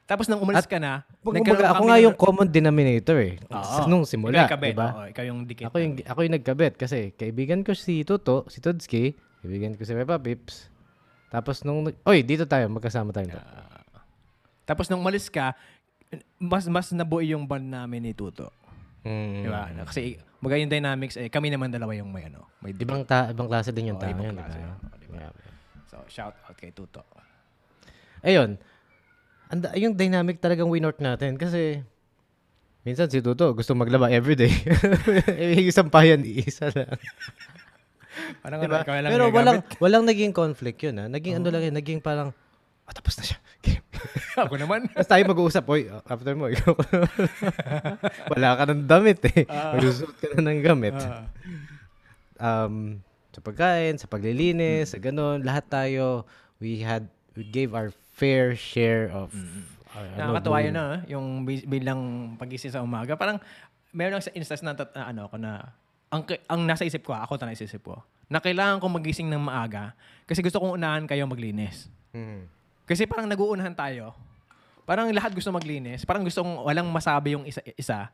[0.07, 3.35] Tapos nang umalis ka na, Kumbaga, ako nga ng- yung common denominator eh.
[3.51, 3.85] Oo.
[3.85, 4.87] Nung simula, Ikaw diba?
[4.89, 5.67] oo, ikaw yung dikit.
[5.67, 9.91] Ako yung, ako yung nagkabit kasi kaibigan ko si Tuto, si Todski, kaibigan ko si
[9.91, 10.71] Peppa Pips.
[11.27, 13.35] Tapos nung, oy, dito tayo, magkasama tayo.
[14.63, 15.55] Tapos nung umalis ka,
[16.39, 18.47] mas mas nabuo yung band namin ni Tuto.
[19.03, 19.43] Mm.
[19.43, 19.67] Di ba?
[19.83, 23.49] Kasi maganda yung dynamics eh kami naman dalawa yung may ano, may Ibang, ta- ibang
[23.49, 24.35] klase din yung Oo, tao yun.
[24.37, 24.75] klase diba?
[25.01, 25.17] diba?
[25.17, 25.33] Yeah.
[25.89, 27.01] So shout out kay Tuto.
[28.21, 28.57] Ayun,
[29.47, 31.79] anda, yung dynamic talagang winort natin kasi
[32.83, 34.51] minsan si Tuto gusto maglaba everyday.
[35.41, 36.97] eh, isang payan, isa lang.
[38.43, 38.81] Parang Diba?
[38.81, 40.99] ano, lang Pero yung walang, walang naging conflict yun.
[40.99, 41.05] Ha?
[41.07, 42.33] Naging ano lang yun, naging parang,
[42.83, 43.39] ah, tapos na siya.
[44.45, 44.87] Ako naman.
[44.91, 46.73] Tapos tayo mag-uusap, oy, after mo, ikaw.
[48.33, 49.43] Wala ka ng damit eh.
[49.47, 50.95] Magsusuot ka na ng gamit.
[50.97, 51.25] Ah.
[52.65, 53.01] um,
[53.37, 56.25] sa pagkain, sa paglilinis, sa ganun, lahat tayo,
[56.57, 57.05] we had,
[57.37, 59.29] we gave our fair share of
[59.93, 63.13] our, ano, Nakakatuwa yun na, ah, yung bi- bilang pagising sa umaga.
[63.13, 63.37] Parang
[63.93, 65.69] meron lang sa instance na, na ano ako na
[66.09, 69.95] ang, ang nasa isip ko, ako nasa isip ko, na kailangan kong magising ng maaga
[70.27, 71.87] kasi gusto kong unahan kayo maglinis.
[72.11, 72.56] Mm.
[72.87, 74.15] Kasi parang nag-uunahan tayo.
[74.87, 76.07] Parang lahat gusto maglinis.
[76.07, 77.59] Parang gustong walang masabi yung isa.
[77.75, 78.07] isa.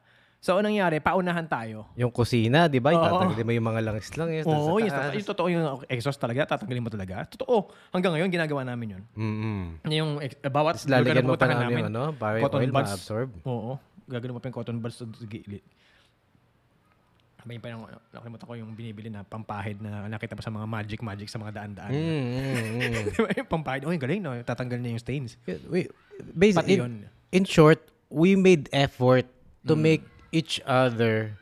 [0.44, 1.00] So, anong nangyari?
[1.00, 1.88] Paunahan tayo.
[1.96, 2.92] Yung kusina, di ba?
[2.92, 3.00] Oo.
[3.00, 4.44] Tatanggalin mo yung mga langis-langis.
[4.44, 5.16] Oo, yung, taas.
[5.16, 6.44] yung totoo yung exhaust talaga.
[6.44, 7.24] Tatanggalin mo talaga.
[7.32, 7.72] Totoo.
[7.96, 9.04] Hanggang ngayon, ginagawa namin yun.
[9.16, 9.88] Mm-mm.
[9.88, 12.92] Yung ex- bawat Tapos lalagyan mo pa pupuntahan ng yung ano, yung cotton oil buds.
[12.92, 13.30] ma-absorb.
[13.48, 13.72] Oo.
[14.04, 15.64] Gagawin mo pa yung cotton buds sa sa gilid.
[17.44, 20.64] May pa yung, ano, nakalimutan ko yung binibili na pampahid na nakita pa sa mga
[20.64, 21.92] magic magic sa mga daan-daan.
[21.92, 23.04] Mm, mm, mm.
[23.10, 23.82] Di ba yung pampahid?
[23.84, 24.32] Oh, yung galing no.
[24.40, 25.36] Tatanggal niya yung stains.
[25.68, 25.92] we,
[26.32, 27.04] basically, yun.
[27.30, 29.28] in short, we made effort
[29.64, 29.82] to Mm.
[29.82, 31.36] make each other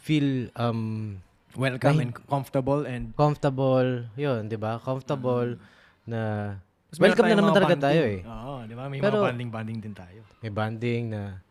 [0.00, 1.18] feel um
[1.52, 4.06] Welcome and comfortable and comfortable.
[4.14, 4.78] Yun, di ba?
[4.78, 5.58] Comfortable
[6.06, 6.54] na
[6.86, 7.86] Tapos meron welcome na naman talaga bonding.
[7.90, 8.20] tayo eh.
[8.22, 8.84] Oo, di ba?
[8.86, 10.20] May Pero- mga banding-banding din tayo.
[10.38, 11.42] May banding na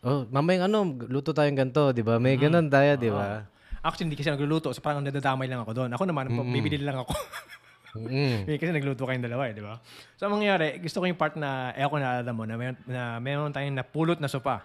[0.00, 2.16] Oh, mamayang ano, luto tayong ganito, di ba?
[2.16, 3.44] May ganun tayo, di ba?
[3.84, 4.72] Actually, hindi kasi nagluluto.
[4.72, 5.90] So parang nadadamay lang ako doon.
[5.92, 7.12] Ako naman, bibili lang ako.
[7.96, 8.46] Mm.
[8.46, 9.80] Eh, kasi nagluto kayong dalawa eh, di ba?
[10.14, 13.18] So, ang mangyayari, gusto ko yung part na, eh ako naalala mo, na meron, na
[13.18, 14.62] meron tayong napulot na sopa.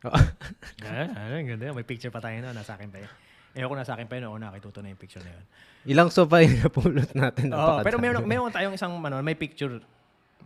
[0.80, 1.76] Ah, ah, ganda.
[1.76, 3.04] May picture pa tayo na, nasa akin tayo.
[3.52, 5.44] Eh ako nasa akin pa yun, ako nakituto na yung picture na yun.
[5.92, 7.52] Ilang sofa yung napulot natin.
[7.52, 7.84] Oo, napakadami.
[7.84, 9.76] pero meron, meron tayong isang, ano, may picture.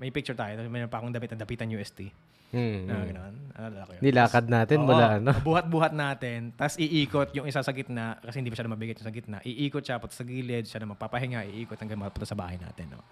[0.03, 0.59] May picture tayo.
[0.67, 2.11] Meron pa akong damit na dapitan UST.
[2.55, 3.07] Mm, Na mm.
[3.11, 3.35] gano'n.
[3.55, 4.03] Alala ko yun.
[4.03, 5.31] Nilakad natin Oo, mula ano.
[5.43, 6.55] Buhat-buhat natin.
[6.55, 9.39] Tapos iikot yung isa sa gitna kasi hindi pa siya mabigat yung sa gitna.
[9.43, 12.95] Iikot siya pati sa gilid, siya na magpapahinga, iikot hanggang mapunta sa bahay natin.
[12.95, 13.03] No?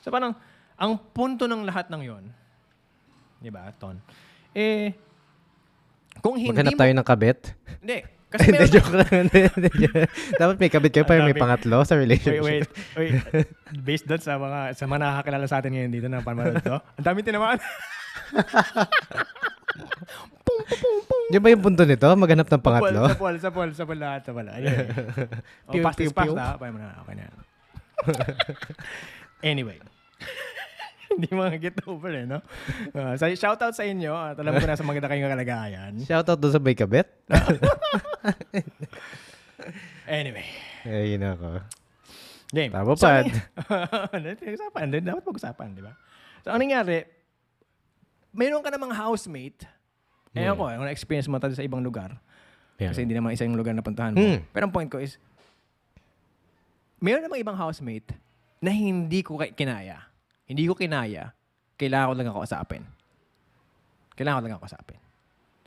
[0.00, 0.36] So parang,
[0.76, 2.24] ang punto ng lahat ng yon
[3.40, 3.96] di ba, Ton?
[4.52, 4.92] Eh,
[6.20, 6.80] kung hindi Maghanap mo...
[6.80, 7.40] tayo ng kabit.
[7.80, 7.98] Hindi.
[8.30, 8.74] Kasi Hindi, meron...
[8.78, 9.26] joke lang.
[10.38, 12.70] Dapat may kabit kayo para may pangatlo sa wait, relationship.
[12.94, 13.50] wait, wait.
[13.74, 17.04] Based doon sa mga sa mga nakakilala sa atin ngayon dito na panonood to, ang
[17.10, 17.58] dami tinamaan.
[20.40, 21.22] Pum, pum, pum.
[21.30, 22.06] Di ba yung punto nito?
[22.06, 23.02] Maghanap ng pangatlo?
[23.06, 24.32] Sa pool, sa pool, sa lahat, sa.
[24.32, 24.76] Ayun.
[25.66, 26.32] oh, Pew, pew, pew.
[26.34, 26.88] Okay mo na.
[27.02, 27.24] Okay na.
[29.50, 29.78] anyway.
[31.10, 32.38] Hindi mga get over eh, no?
[32.94, 34.14] Uh, so, shout out sa inyo.
[34.14, 35.92] At alam ko na sa maganda kayong kalagayan.
[36.06, 37.10] Shoutout doon sa may kabit.
[40.08, 40.46] Anyway.
[40.82, 41.60] Eh, yun ako.
[42.50, 42.72] Game.
[42.72, 43.22] Tama So, pa.
[43.22, 44.86] ano, usapan.
[44.90, 45.92] din, Dapat pag-usapan, di ba?
[46.42, 47.06] So, anong nangyari?
[48.30, 49.66] Mayroon ka namang housemate.
[50.30, 50.54] Eh Hmm.
[50.54, 52.14] ako, kung na-experience mo tayo sa ibang lugar.
[52.78, 52.94] Yeah.
[52.94, 54.18] Kasi hindi naman isa yung lugar na puntahan mo.
[54.18, 54.40] Hmm.
[54.48, 55.18] Pero ang point ko is,
[56.98, 58.14] mayroon namang ibang housemate
[58.60, 60.06] na hindi ko kinaya.
[60.44, 61.32] Hindi ko kinaya.
[61.74, 62.82] Kailangan ko lang ako kasapin.
[64.14, 65.00] Kailangan ko lang ako kasapin.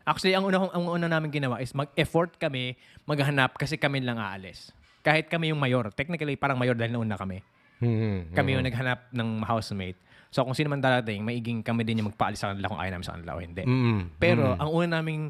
[0.03, 4.75] Actually, ang una, ang una namin ginawa is mag-effort kami maghanap kasi kami lang aalis.
[4.99, 5.91] Kahit kami yung mayor.
[5.91, 7.39] Technically, parang mayor dahil nauna kami.
[7.83, 9.99] Hmm, Kami yung naghanap ng housemate.
[10.33, 13.05] So, kung sino man darating, maiging kami din yung magpaalis sa kanila kung ayaw namin
[13.05, 13.61] sa kanila o hindi.
[13.61, 14.17] Mm.
[14.17, 15.29] Pero ang una naming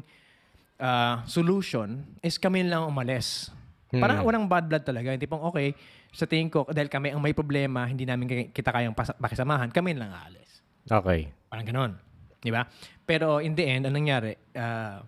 [0.80, 3.52] ah, solution is kami lang umalis.
[3.92, 4.00] Hmm.
[4.00, 5.12] Parang walang bad blood talaga.
[5.12, 5.76] Yung tipong, okay,
[6.10, 10.10] sa tingin ko, dahil kami ang may problema, hindi namin kita kayang pakisamahan, kami lang
[10.10, 10.64] aalis.
[10.88, 11.30] Okay.
[11.46, 11.92] Parang ganon.
[12.40, 12.66] Di ba?
[13.04, 14.32] Pero in the end, anong nangyari?
[14.56, 15.04] Ah,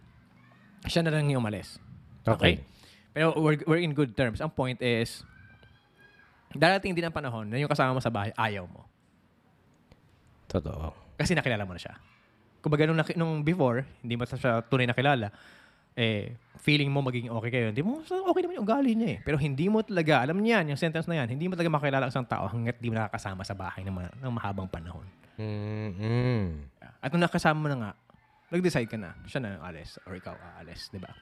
[0.86, 1.80] siya na lang yung umalis.
[2.22, 2.62] Okay.
[3.10, 4.44] Pero we're, we're in good terms.
[4.44, 5.24] Ang point is,
[6.54, 8.86] darating din ang panahon na yung kasama mo sa bahay, ayaw mo.
[10.46, 10.94] Totoo.
[11.16, 11.94] Kasi nakilala mo na siya.
[12.60, 15.30] kumbaga nung, naki- nung before, hindi mo siya tunay na kilala,
[15.94, 17.66] eh, feeling mo magiging okay kayo.
[17.70, 19.18] Hindi mo, okay naman yung ugali niya eh.
[19.22, 22.12] Pero hindi mo talaga, alam niyan, yung sentence na yan, hindi mo talaga makilala ang
[22.12, 25.06] isang tao hanggat di mo nakakasama sa bahay ng, ma- ng mahabang panahon.
[25.38, 26.66] Mm-mm.
[26.98, 27.90] At nung nakasama mo na nga,
[28.50, 31.14] nag-decide ka na, siya na alis, or ikaw aalis, di ba?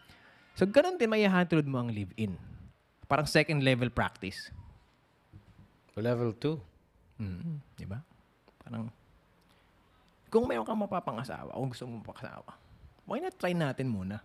[0.56, 2.40] So, ganun din may hatulod mo ang live-in.
[3.04, 4.48] Parang second level practice.
[5.94, 7.20] Level 2.
[7.20, 8.00] Mm, di ba?
[8.64, 8.88] Parang,
[10.34, 12.50] kung mayroon kang mapapangasawa, kung gusto mo mapapangasawa,
[13.06, 14.18] why not try natin muna?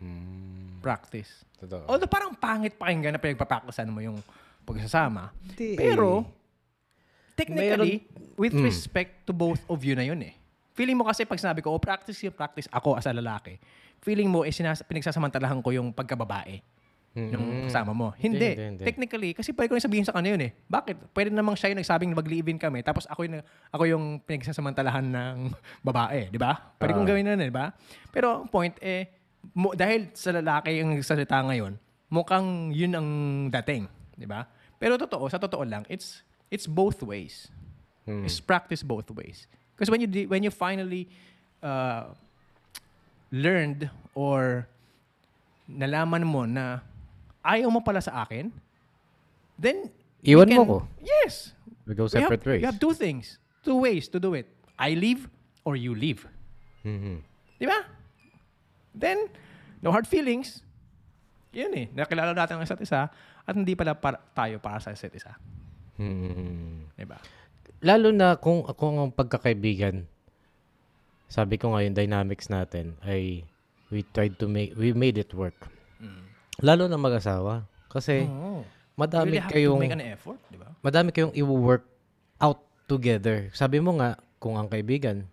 [0.00, 0.80] Mm.
[0.80, 1.44] Practice.
[1.60, 1.84] Totoo.
[1.84, 4.16] Although parang pangit pakinggan na pinagpapracticean mo yung
[4.64, 5.36] pagsasama.
[5.44, 7.36] Hindi Pero, eh.
[7.36, 8.64] technically, with Mm.
[8.64, 10.32] respect to both of you na yun eh.
[10.72, 13.60] Feeling mo kasi pag sinabi ko, oh, practice yung practice ako as a lalaki.
[14.00, 16.60] Feeling mo, eh, sinas- pinagsasamantalahan ko yung pagkababae
[17.16, 18.12] yung kasama mo.
[18.14, 18.36] Hindi.
[18.36, 18.84] Hindi, hindi, hindi.
[18.84, 20.52] Technically, kasi pwede ko rin sabihin sa kanya yun eh.
[20.68, 21.16] Bakit?
[21.16, 23.40] Pwede namang siya yung nagsabing mag-live-in kami, tapos ako yung,
[23.72, 25.36] ako yung pinagsasamantalahan ng
[25.88, 26.76] babae, di ba?
[26.76, 27.10] Pwede kong Ah.
[27.16, 27.72] gawin na, di ba?
[28.12, 29.08] Pero ang point eh,
[29.56, 31.80] mo, dahil sa lalaki yung salita ngayon,
[32.12, 33.08] mukhang yun ang
[33.50, 34.44] dating, di ba?
[34.76, 36.20] Pero totoo, sa totoo lang, it's
[36.52, 37.48] it's both ways.
[38.04, 38.28] Mm.
[38.28, 39.48] It's practice both ways.
[39.72, 41.08] Because when you when you finally
[41.64, 42.12] uh,
[43.32, 44.68] learned or
[45.66, 46.84] nalaman mo na
[47.46, 48.50] ayaw mo pala sa akin,
[49.54, 49.88] then
[50.20, 50.78] Iwan mo can- ko.
[50.98, 51.54] Yes.
[51.86, 52.60] We go We have, separate ways.
[52.60, 54.50] we have two things, two ways to do it.
[54.74, 55.30] I leave
[55.62, 56.26] or you leave.
[56.82, 57.22] Mhm.
[57.56, 57.86] Di ba?
[58.90, 59.30] Then,
[59.78, 60.66] no hard feelings.
[61.54, 61.86] Yun eh.
[61.94, 63.06] Nakilala natin ang isa't isa
[63.46, 65.32] at hindi pala para, tayo para sa isa't isa.
[65.96, 66.90] Mhm.
[66.92, 67.16] Di ba?
[67.80, 70.04] Lalo na kung ako ang pagkakaibigan,
[71.28, 73.46] sabi ko nga yung dynamics natin ay
[73.88, 75.70] we tried to make, we made it work.
[76.64, 77.68] Lalo na mag-asawa.
[77.92, 78.64] Kasi Oo.
[78.96, 80.68] madami You really have kayong, to make an effort, di ba?
[80.80, 81.84] madami kayong i-work
[82.40, 83.52] out together.
[83.52, 85.28] Sabi mo nga, kung ang kaibigan,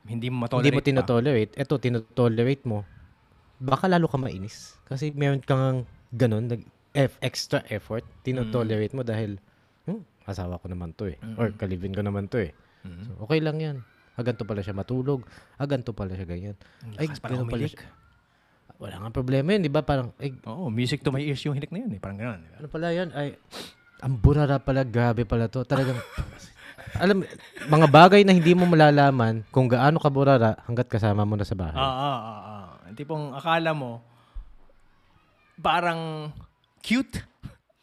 [0.00, 0.88] Hindi mo hindi matolerate mo pa.
[0.90, 2.82] tinotolerate, eto, tinotolerate mo,
[3.62, 4.74] baka lalo ka mainis.
[4.88, 9.38] Kasi meron kang ganun, nag F, extra effort, tinotolerate mo dahil,
[9.86, 11.16] hmm, asawa ko naman to eh.
[11.38, 12.50] Or kalibin ko naman to eh.
[12.82, 13.02] Mhm.
[13.06, 13.76] So, okay lang yan.
[14.18, 15.22] Ah, ganito pala siya matulog.
[15.54, 16.56] Ah, ganito pala siya ganyan.
[16.98, 17.86] Ay, pala ganun pala siya.
[18.80, 19.84] Wala nga problema yun, di ba?
[19.84, 22.00] Parang, ay, Oo, music to my ears yung hilik na yun eh.
[22.00, 22.40] Parang gano'n.
[22.40, 22.56] di ba?
[22.64, 23.12] ano pala yan?
[23.12, 23.36] Ay,
[24.00, 25.60] ang burara pala, grabe pala to.
[25.68, 26.00] Talagang,
[27.04, 27.20] alam,
[27.68, 31.52] mga bagay na hindi mo malalaman kung gaano ka burara hanggat kasama mo na sa
[31.52, 31.76] bahay.
[31.76, 32.66] Ah, ah, ah, ah.
[32.96, 34.00] Tipong akala mo,
[35.60, 36.32] parang
[36.80, 37.20] cute.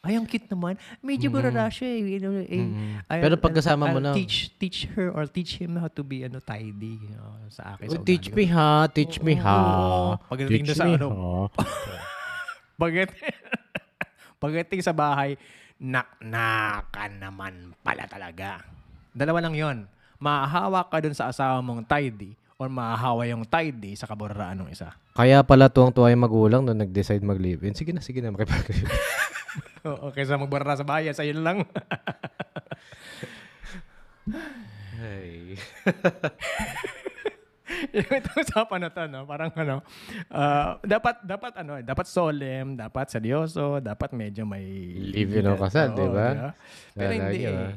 [0.08, 0.74] Ay, ang cute naman.
[1.00, 2.00] Medyo barara siya eh.
[2.08, 3.04] You know, eh, Mhm.
[3.06, 6.00] I'll- Pero pag kasama mo I'll na- Teach, teach her or teach him how to
[6.00, 7.86] be ano tidy you know, sa akin.
[7.86, 9.60] Oh, sa teach ugali me ha, teach me ha.
[10.26, 11.08] Pagdating Teach doon sa me ano.
[12.80, 13.26] Pagdating,
[14.44, 15.34] pagdating sa bahay,
[15.78, 18.62] nak-nakan naman pala talaga.
[19.12, 19.78] Dalawa lang yon.
[20.18, 24.94] Mahahawa ka dun sa asawa mong tidy or mahahawa yung tidy sa kaburaraan ng isa.
[25.14, 27.74] Kaya pala tuwang-tuwa yung magulang nung nag-decide mag-live-in.
[27.74, 28.86] Sige na, sige na, makipag-live.
[29.96, 31.64] Oo, kaysa magbarara sa bahay, sa yun lang.
[34.98, 35.56] Ay.
[37.94, 39.28] Ito usapan na to, no?
[39.30, 39.86] Parang ano,
[40.34, 44.66] ah, dapat, dapat ano, dapat solemn, dapat seryoso, dapat medyo may...
[45.14, 46.58] Live yun ang kasal, di ba?
[46.98, 47.38] Pero Lala hindi.
[47.46, 47.74] yun, ah.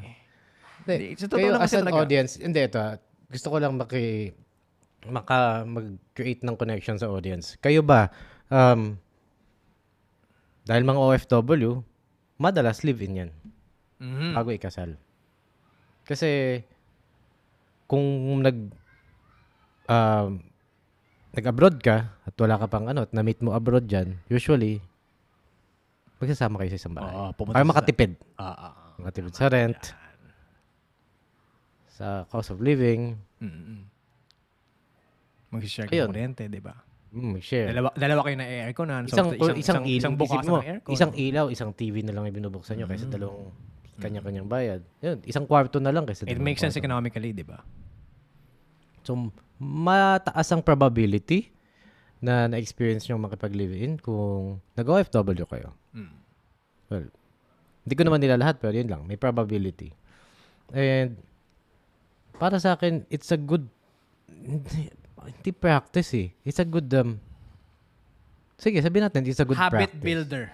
[0.81, 2.01] Hindi, sa totoo Kayo lang as an talaga.
[2.01, 2.97] audience, hindi ito ah,
[3.29, 4.33] gusto ko lang maki,
[5.05, 7.59] maka, mag-create ng connection sa audience.
[7.61, 8.09] Kayo ba,
[8.49, 8.97] um,
[10.65, 11.85] dahil mga OFW,
[12.41, 13.31] madalas live-in yan
[14.01, 14.33] Mhm.
[14.33, 14.97] bago ikasal.
[16.01, 16.57] Kasi,
[17.85, 18.01] kung
[18.41, 18.57] nag,
[19.85, 20.41] um,
[21.31, 24.81] nag-abroad ka at wala ka pang ano, at na-meet mo abroad dyan, usually,
[26.17, 27.13] magsasama kayo sa isang bahay.
[27.13, 28.17] Oo, pumunta Para makatipid.
[28.35, 28.93] Ah, ah, ah.
[28.97, 29.81] Makatipid sa rent,
[31.93, 33.85] sa cost of living, Mm-mm.
[35.51, 36.73] Mag-share kayo ng kuryente, di ba?
[37.11, 37.67] Mm, share.
[37.71, 39.03] Dalawa, dalawa kayo na aircon na.
[39.03, 40.91] isang, isang, isang, il- isang isip bukas mo, ng aircon.
[40.95, 43.51] isang ilaw, isang TV na lang yung binubuksan nyo kaysa dalawang
[44.01, 44.81] kanya-kanyang bayad.
[45.03, 46.87] Yun, isang kwarto na lang kaysa It makes sense kwarto.
[46.87, 47.61] economically, di ba?
[49.05, 49.29] So,
[49.61, 51.53] mataas ang probability
[52.21, 55.73] na na-experience nyo makipag-live-in kung nag-OFW kayo.
[55.93, 56.13] Mm.
[56.89, 57.07] Well,
[57.81, 59.05] hindi ko naman nila lahat, pero yun lang.
[59.09, 59.89] May probability.
[60.69, 61.17] And,
[62.37, 63.65] para sa akin, it's a good,
[65.25, 66.27] hindi, practice eh.
[66.41, 67.19] It's a good, um,
[68.55, 70.01] sige, sabihin natin, it's a good Habit practice.
[70.01, 70.45] builder.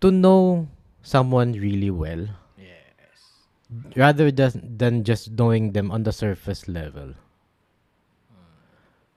[0.00, 0.68] To know
[1.00, 3.20] someone really well, Yes.
[3.96, 7.14] rather than, than just knowing them on the surface level.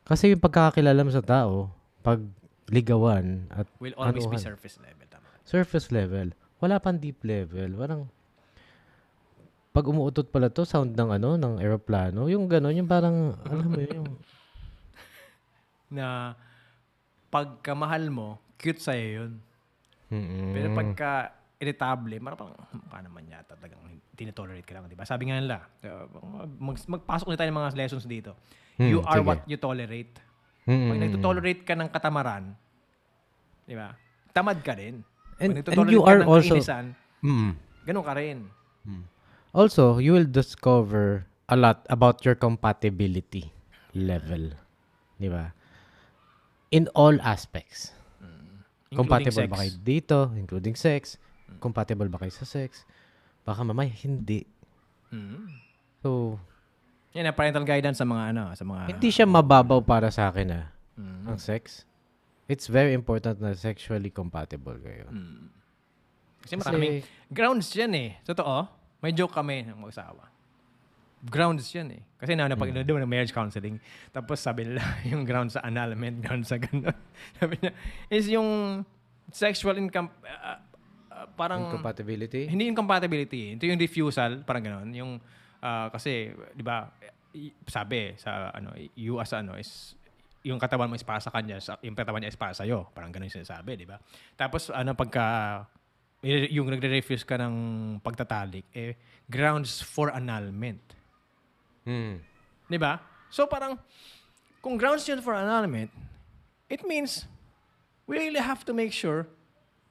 [0.03, 1.71] Kasi yung pagkakakilala mo sa tao,
[2.03, 2.19] pag
[2.67, 4.43] ligawan at Will always be Anuhan.
[4.43, 5.07] surface level.
[5.07, 5.27] Tama.
[5.43, 7.71] surface level, wala pang deep level.
[7.75, 8.11] Parang,
[9.73, 13.79] pag umuutot pala to, sound ng ano, ng aeroplano, yung gano'n, yung parang, alam mo
[13.81, 14.09] yun, yung,
[15.97, 16.37] Na
[17.29, 19.31] pagkamahal mo, cute sa'yo yun.
[20.13, 20.53] Mm-mm.
[20.53, 21.09] Pero pagka
[21.57, 23.81] irritable, marang mukha naman yata talagang
[24.13, 25.09] tinitolerate ka lang, di ba?
[25.09, 25.65] Sabi nga nila,
[26.61, 28.37] mag, magpasok na tayo ng mga lessons dito.
[28.77, 29.27] Hmm, you are sige.
[29.27, 30.13] what you tolerate.
[30.69, 30.89] Mm-mm.
[30.93, 32.53] Pag nagtotolerate ka ng katamaran,
[33.65, 33.89] di ba?
[34.29, 35.01] Tamad ka rin.
[35.33, 36.93] Pag And- and you ka are ng also- kainisan,
[37.25, 37.51] Mm.
[37.85, 38.37] ganun ka rin.
[39.53, 43.53] Also, you will discover a lot about your compatibility
[43.93, 44.57] level.
[45.21, 45.53] Di ba?
[46.73, 47.93] In all aspects.
[48.89, 49.49] Including Compatible sex.
[49.49, 51.17] ba kayo dito, including sex?
[51.57, 52.85] Compatible ba kayo sa sex?
[53.41, 54.45] Baka mamay, hindi.
[55.09, 55.49] Mm.
[56.01, 56.37] So,
[57.13, 60.49] Yan ang parental guidance sa mga ano, sa mga hindi siya mababaw para sa akin
[60.49, 61.25] ah, Mm.
[61.29, 61.85] ang sex.
[62.45, 65.09] It's very important na sexually compatible kayo.
[65.09, 65.49] Mm.
[66.41, 68.09] Kasi maraming grounds yan eh.
[68.25, 68.65] Totoo.
[69.03, 70.31] May joke kami ng mag-asawa.
[71.27, 72.01] Grounds yan eh.
[72.15, 72.87] Kasi na napag mm.
[72.87, 73.75] ng marriage counseling.
[74.15, 74.79] Tapos sabi nila,
[75.11, 76.95] yung grounds sa annulment, grounds sa gano'n.
[77.39, 77.71] sabi niya,
[78.07, 78.79] is yung
[79.27, 80.55] sexual income, uh,
[81.11, 82.47] uh, parang, Incompatibility?
[82.47, 83.59] hindi yung compatibility.
[83.59, 84.89] Ito yung refusal, parang gano'n.
[84.95, 85.19] Yung,
[85.59, 86.87] ah, kasi, di ba,
[87.67, 89.99] sabi sa, ano, you as ano, is,
[90.43, 92.87] yung katawan mo is para sa kanya, yung katawan niya is para sa'yo.
[92.91, 93.99] Parang gano'n yung sinasabi, di ba?
[94.35, 95.23] Tapos, ano, pagka,
[96.23, 97.55] yung nagre-refuse ka ng
[97.99, 98.95] pagtatalik, eh,
[99.27, 100.79] grounds for annulment.
[101.83, 102.23] Mm.
[102.71, 103.03] Di ba?
[103.27, 103.75] So, parang,
[104.63, 105.91] kung grounds yun for annulment,
[106.71, 107.27] it means,
[108.07, 109.27] we really have to make sure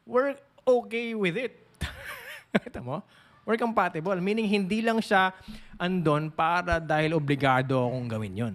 [0.08, 1.52] we're okay with it.
[2.64, 3.04] Kita mo?
[3.44, 4.16] We're compatible.
[4.16, 5.36] Meaning, hindi lang siya
[5.76, 8.54] andon para dahil obligado akong gawin yon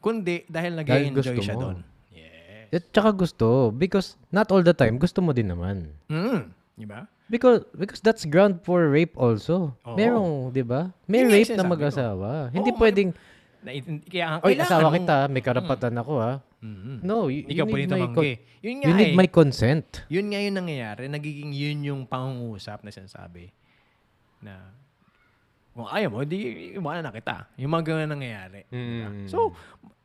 [0.00, 1.84] Kundi, dahil nag enjoy siya doon.
[2.08, 2.72] Yeah.
[2.80, 3.68] At saka gusto.
[3.68, 5.92] Because not all the time, gusto mo din naman.
[6.08, 6.59] Mm.
[6.80, 7.04] Di ba?
[7.28, 9.76] Because because that's ground for rape also.
[9.84, 9.94] Oo.
[9.94, 10.90] Merong, 'di ba?
[10.90, 11.72] Yun May yung rape na sinasabi ko.
[11.76, 12.28] mag-asawa.
[12.50, 13.10] Hindi Oo, pwedeng,
[13.60, 13.70] Na,
[14.08, 16.32] kaya, ang oy, kailangan asawa mong- kita, may karapatan ako ha.
[16.60, 16.94] Mhm.
[17.00, 18.24] No, you, Ikaw you need my con-
[18.60, 19.16] Yun nga you need eh.
[19.16, 19.86] my consent.
[20.08, 21.02] Yun nga yung nangyayari.
[21.06, 23.52] Nagiging yun yung pangungusap na sinasabi.
[24.40, 24.72] Na,
[25.70, 26.36] kung ayaw mo, di,
[26.74, 27.48] iwanan na kita.
[27.56, 28.64] Yung mga ganun nangyayari.
[28.68, 29.28] Mm.
[29.28, 29.52] So,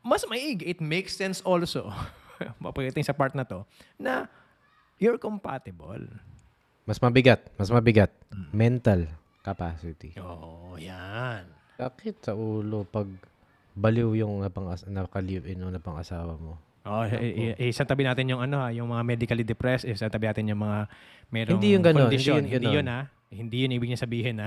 [0.00, 0.60] mas maig.
[0.60, 1.88] It makes sense also,
[2.62, 3.64] mapagating sa part na to,
[3.96, 4.28] na
[4.96, 6.00] you're compatible.
[6.86, 8.14] Mas mabigat, mas mabigat.
[8.30, 8.48] Mm.
[8.52, 9.00] Mental
[9.42, 10.14] capacity.
[10.16, 11.42] Oo, oh, yan.
[11.76, 13.10] Sakit sa ulo pag
[13.74, 16.56] baliw yung napang nakalive-in o napang asawa mo.
[16.86, 20.24] Oh, i- i- isang tabi natin yung ano ha, yung mga medically depressed, isang tabi
[20.24, 20.86] natin yung mga
[21.28, 22.38] merong Hindi yung ganon, condition.
[22.38, 23.00] hindi yun Hindi yun ha.
[23.26, 24.36] Hindi yun ibig niya sabihin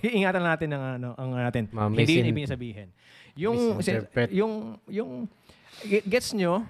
[0.00, 1.66] Ingatan natin ang ano, ang natin.
[1.68, 2.88] Mga hindi yun ibig niya sabihin.
[3.34, 3.56] Yung
[4.30, 4.52] yung
[4.86, 5.10] yung
[5.82, 6.62] ge- gets nyo,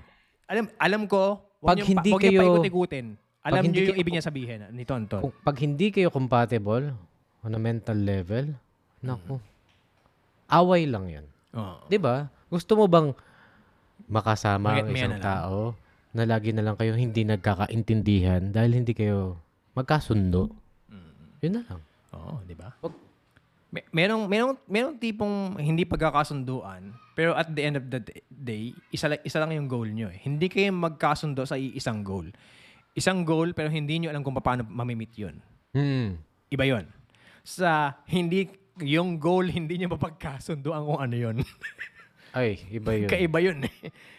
[0.46, 3.06] alam alam ko, wag Pag niyo hindi pa, kayo- paikot-ikutin.
[3.44, 5.20] Alam hindi niyo yung kayo- ibig niya sabihin ni Tonton.
[5.20, 6.96] Kung, pag hindi kayo compatible
[7.40, 8.56] on a mental level,
[8.98, 9.36] naku,
[10.48, 11.26] away lang yan.
[11.86, 12.26] 'Di ba?
[12.48, 13.12] Gusto mo bang
[14.06, 15.22] makasama ang isang ano lang.
[15.22, 15.58] tao
[16.10, 19.38] na lagi na lang kayo hindi nagkakaintindihan dahil hindi kayo
[19.72, 20.50] magkasundo?
[20.88, 21.12] Mm.
[21.40, 21.80] Yun na lang.
[22.12, 22.70] Oo, di ba?
[22.80, 23.02] Wag-
[23.68, 27.98] May, merong, merong, merong tipong hindi pagkakasunduan, pero at the end of the
[28.30, 30.22] day, isa, lang- isa lang yung goal nyo eh.
[30.22, 32.30] Hindi kayo magkasundo sa isang goal.
[32.94, 35.42] Isang goal, pero hindi nyo alam kung paano mamimit yun.
[35.74, 36.22] Hmm.
[36.46, 36.86] Iba yun.
[37.42, 38.46] Sa hindi,
[38.78, 41.36] yung goal, hindi nyo mapagkasunduan kung ano yun.
[42.38, 43.10] Ay, iba yun.
[43.10, 43.74] Kaiba yun eh.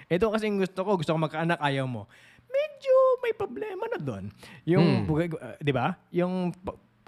[0.07, 2.07] Ito kasi yung gusto ko, gusto ko magkaanak, ayaw mo.
[2.47, 4.31] Medyo may problema na doon.
[4.63, 5.99] Yung, uh, di ba?
[6.15, 6.55] Yung,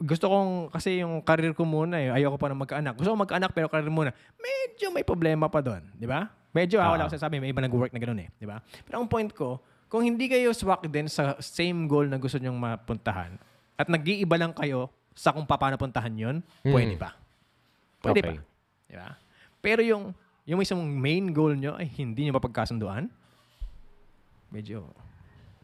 [0.03, 2.99] gusto kong, kasi yung career ko muna eh, ayoko pa na magkaanak.
[2.99, 4.11] Gusto ko magkaanak pero career muna.
[4.36, 5.84] Medyo may problema pa doon.
[5.95, 6.28] Di ba?
[6.51, 8.30] Medyo, ah, wala ko sasabi, may iba nag-work na gano'n eh.
[8.36, 8.59] Di ba?
[8.59, 12.60] Pero ang point ko, kung hindi kayo swak din sa same goal na gusto nyong
[12.60, 13.40] mapuntahan,
[13.80, 17.16] at nag-iiba lang kayo sa kung paano puntahan yun, pwede pa.
[18.04, 18.36] Pwede Okay.
[18.38, 18.44] pa.
[18.88, 19.10] Di ba?
[19.64, 20.14] Pero yung
[20.48, 23.12] yung isang main goal nyo ay hindi nyo mapagkasunduan,
[24.48, 24.88] medyo...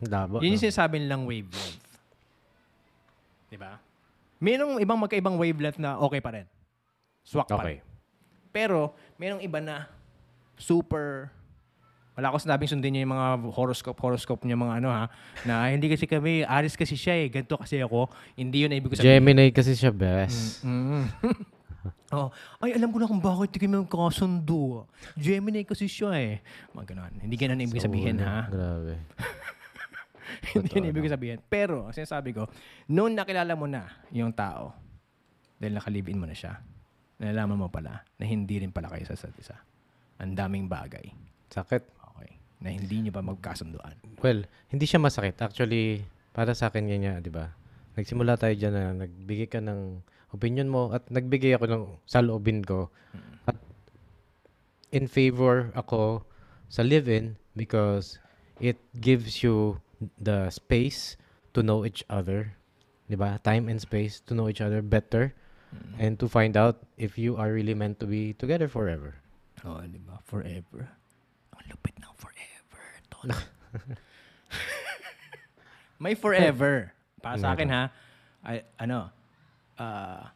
[0.04, 0.44] Labo.
[0.44, 0.54] Yun no?
[0.60, 1.88] yung sinasabi nilang wavelength.
[3.48, 3.80] Di ba?
[4.44, 6.44] Merong ibang magkaibang wavelength na okay pa rin.
[7.24, 7.80] Swak pa rin.
[7.80, 7.80] Okay.
[8.52, 9.88] Pero, merong iba na
[10.60, 11.32] super...
[12.14, 15.10] Wala ko sinabing sundin niya yung mga horoscope, horoscope niya mga ano ha,
[15.50, 18.06] na "Ay, hindi kasi kami, Aris kasi siya eh, ganito kasi ako.
[18.38, 19.18] Hindi yun na ibig ko sabihin.
[19.18, 20.62] Gemini kasi siya best.
[20.62, 21.10] Mm.
[22.16, 22.30] oh,
[22.62, 24.86] ay, alam ko na kung bakit di kami magkasundo.
[25.18, 26.46] Gemini kasi siya eh.
[26.78, 27.14] Mga ganun.
[27.18, 28.30] Hindi ganun ang ibig sabihin, Ulo.
[28.30, 28.40] ha?
[28.46, 28.94] Grabe.
[30.54, 31.40] Hindi yun ibig sabihin.
[31.50, 32.46] Pero, sinasabi ko,
[32.90, 34.74] noon nakilala mo na yung tao,
[35.58, 36.62] dahil nakalibin mo na siya,
[37.18, 39.56] nalalaman mo pala na hindi rin pala kayo sa isa't isa.
[40.20, 41.08] Ang daming bagay.
[41.48, 42.03] Sakit.
[42.64, 44.00] Na hindi nyo pa magkasunduan.
[44.24, 45.36] Well, hindi siya masakit.
[45.44, 47.52] Actually, para sa akin ganyan, di ba?
[48.00, 50.00] Nagsimula tayo dyan na nagbigay ka ng
[50.34, 52.90] opinion mo at nagbigay ako ng saloobin ko.
[53.46, 53.60] At
[54.90, 56.26] in favor ako
[56.72, 58.18] sa live-in because
[58.58, 59.78] it gives you
[60.18, 61.20] the space
[61.54, 62.58] to know each other.
[63.06, 63.38] 'Di ba?
[63.46, 65.38] Time and space to know each other better
[66.02, 69.22] and to find out if you are really meant to be together forever.
[69.66, 70.18] Oo, di ba?
[70.26, 70.90] Forever.
[71.54, 72.53] Ang lupit ng forever.
[76.04, 76.92] May forever.
[77.24, 77.84] Para sa akin ha,
[78.44, 79.08] ay, ano,
[79.80, 80.36] ah,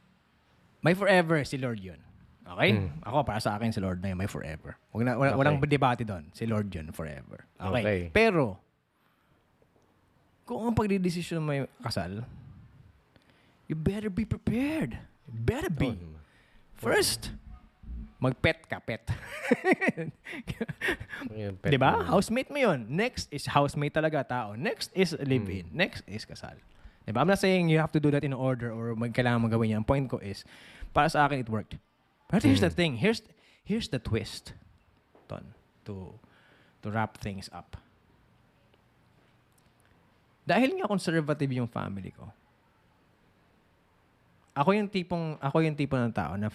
[0.79, 1.99] may forever si Lord yun.
[2.47, 2.79] Okay?
[3.03, 4.79] Ako, para sa akin, si Lord na yun, may forever.
[4.95, 5.39] Wag na, wala, Okay.
[5.43, 6.31] Walang debate doon.
[6.31, 7.43] Si Lord yun, forever.
[7.59, 7.83] Okay.
[7.83, 7.99] Okay.
[8.15, 8.55] Pero,
[10.47, 12.23] kung ang pagdidesisyon mo may kasal,
[13.67, 14.95] you better be prepared.
[15.27, 15.99] You better be.
[16.79, 17.35] First,
[18.17, 19.05] mag-pet ka, pet.
[21.61, 22.01] Pet Di ba?
[22.09, 22.89] Housemate mo yun.
[22.89, 24.47] Next is housemate talaga tao.
[24.57, 25.69] Next is live-in.
[25.69, 26.57] Next is kasal.
[27.05, 27.21] Di ba?
[27.21, 29.77] I'm not saying you have to do that in order or mag kailangan mo gawin
[29.77, 29.85] yan.
[29.85, 30.41] Ang point ko is,
[30.91, 31.77] para sa akin, it worked.
[32.27, 32.99] But here's the thing.
[32.99, 33.23] Here's
[33.63, 34.51] here's the twist.
[35.31, 35.55] Ton,
[35.87, 36.11] to
[36.83, 37.79] to wrap things up.
[40.43, 42.27] Dahil nga conservative yung family ko,
[44.57, 46.51] ako yung tipong ako yung tipo ng tao na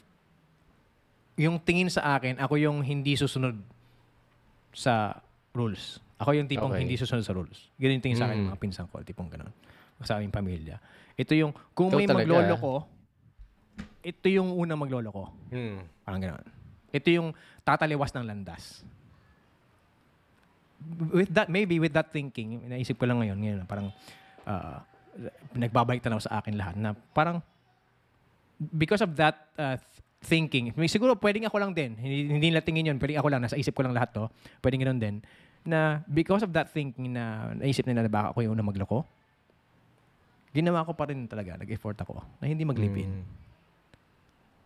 [1.34, 3.56] yung tingin sa akin, ako yung hindi susunod
[4.70, 5.16] sa
[5.52, 6.00] rules.
[6.16, 6.82] Ako yung tipong Okay.
[6.84, 7.72] hindi susunod sa rules.
[7.76, 8.50] Ganun yung tingin sa akin ng Mm.
[8.50, 9.52] mga pinsan ko, tipong ganun.
[10.02, 10.76] Sa aming pamilya.
[11.14, 12.22] Ito yung, kung Ikaw may talaga.
[12.24, 12.72] maglolo ko,
[14.02, 15.24] ito yung unang maglolo ko.
[15.48, 15.86] Hmm.
[16.02, 16.46] Parang gano'n.
[16.90, 17.28] Ito yung
[17.62, 18.82] tataliwas ng landas.
[21.08, 23.94] With that, maybe with that thinking, naisip ko lang ngayon, ngayon parang
[24.42, 24.82] uh,
[25.54, 27.38] nagbabalik tanaw sa akin lahat na parang
[28.74, 32.62] because of that uh, th- thinking, may siguro pwedeng ako lang din, hindi, hindi nila
[32.62, 34.30] tingin yun, pwedeng ako lang, nasa isip ko lang lahat to,
[34.62, 35.16] pwedeng ganoon din,
[35.62, 39.06] na because of that thinking na naisip nila na baka ako yung unang magloko,
[40.52, 43.12] ginawa ko pa rin talaga, nag-effort ako na hindi mag-live-in.
[43.24, 43.26] Hmm.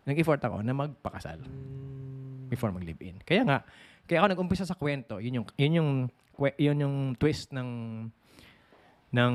[0.07, 1.39] Nag-effort ako na magpakasal
[2.47, 3.19] before mag-live-in.
[3.23, 3.57] Kaya nga,
[4.07, 5.89] kaya ako nag-umpisa sa kwento, yun yung, yun yung,
[6.59, 7.69] yun yung twist ng,
[9.11, 9.33] ng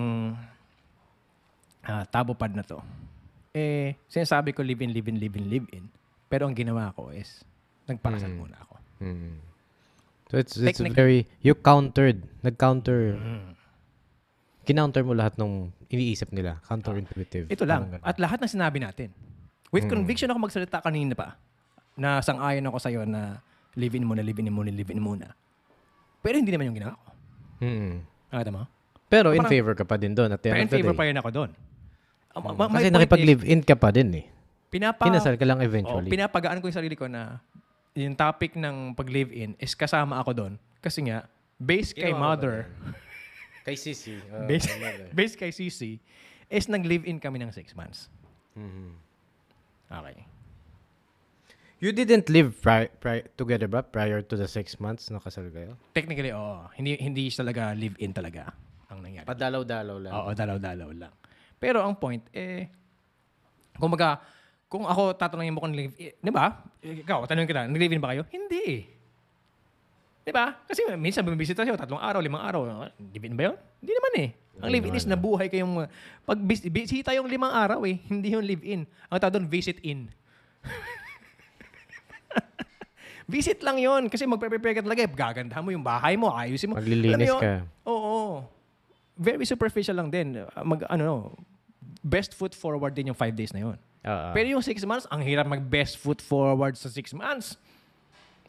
[1.85, 2.81] ah, tabupad na to.
[3.53, 5.85] Eh, sinasabi ko live-in, live-in, live-in, live-in.
[6.33, 7.45] Pero ang ginawa ko is,
[7.85, 8.39] nagpakasal Mm.
[8.41, 8.75] muna ako.
[9.05, 9.37] Hmm.
[10.33, 13.21] So it's it's very you countered, nag-counter.
[14.65, 17.53] Kinounter mo lahat ng iniisip nila, counterintuitive.
[17.53, 18.01] Ito lang.
[18.01, 19.13] At lahat ng sinabi natin.
[19.69, 19.93] With Mm.
[19.93, 21.37] conviction ako magsalita kanina pa,
[21.99, 23.45] na sang-ayon ako sa'yo na
[23.77, 25.37] live-in muna, live-in muna, live-in muna.
[26.25, 27.09] Pero hindi naman yung ginawa ko.
[27.61, 28.01] Hmm.
[28.33, 28.65] Nakita mo?
[29.13, 31.51] Pero in Parang- favor ka pa din doon Pero in favor pa rin ako doon.
[32.33, 34.25] Um, my Kasi nakipag-live-in ka pa din eh.
[34.73, 36.09] Pinapa, Kinasal ka lang oh, eventually.
[36.09, 37.45] pinapagaan ko yung sarili ko na
[37.93, 40.55] yung topic ng pag-live-in is kasama ako doon.
[40.81, 41.29] Kasi nga,
[41.61, 42.65] based kay Ginawa mother,
[43.69, 44.17] Kay Sisi.
[44.33, 44.73] uh, based,
[45.19, 46.01] based kay Sisi,
[46.49, 48.09] is nag-live-in kami ng six months.
[48.57, 48.97] Mhm.
[49.93, 50.25] Okay.
[51.79, 55.75] You didn't live pri- pri- together ba prior to the six months na kasal kayo?
[55.93, 56.65] Technically, oo.
[56.75, 58.55] Hindi, hindi talaga live-in talaga
[58.87, 59.27] ang nangyari.
[59.27, 60.13] Padalaw-dalaw lang.
[60.15, 61.13] Oo, dalaw-dalaw lang.
[61.59, 62.71] Pero ang point, eh,
[63.75, 64.23] kung baga,
[64.73, 66.65] kung ako tatanungin mo kung live eh, di ba?
[66.81, 68.25] Ikaw, tanungin kita, nag-live-in ba kayo?
[68.33, 68.81] Hindi eh.
[70.25, 70.57] Di ba?
[70.65, 72.89] Kasi minsan bumibisita siya, tatlong araw, limang araw.
[73.13, 73.57] Live-in ba yun?
[73.85, 74.29] Hindi naman eh.
[74.65, 75.85] Ang live-in is nabuhay kayong,
[76.25, 78.89] pag bis- bisita yung limang araw eh, hindi yung live-in.
[79.13, 80.09] Ang tawag doon, visit in.
[83.29, 85.05] visit lang yon kasi magpe-prepare ka talaga.
[85.05, 85.11] eh.
[85.13, 86.81] Gagandahan mo yung bahay mo, ayusin mo.
[86.81, 87.69] Alam mo Maglilinis ka.
[87.85, 88.49] Oo.
[89.21, 90.41] Very superficial lang din.
[90.65, 91.37] Mag, ano,
[92.01, 93.77] best foot forward din yung five days na yun.
[94.03, 94.29] Oo.
[94.35, 97.55] Pero yung six months, ang hirap mag best foot forward sa six months.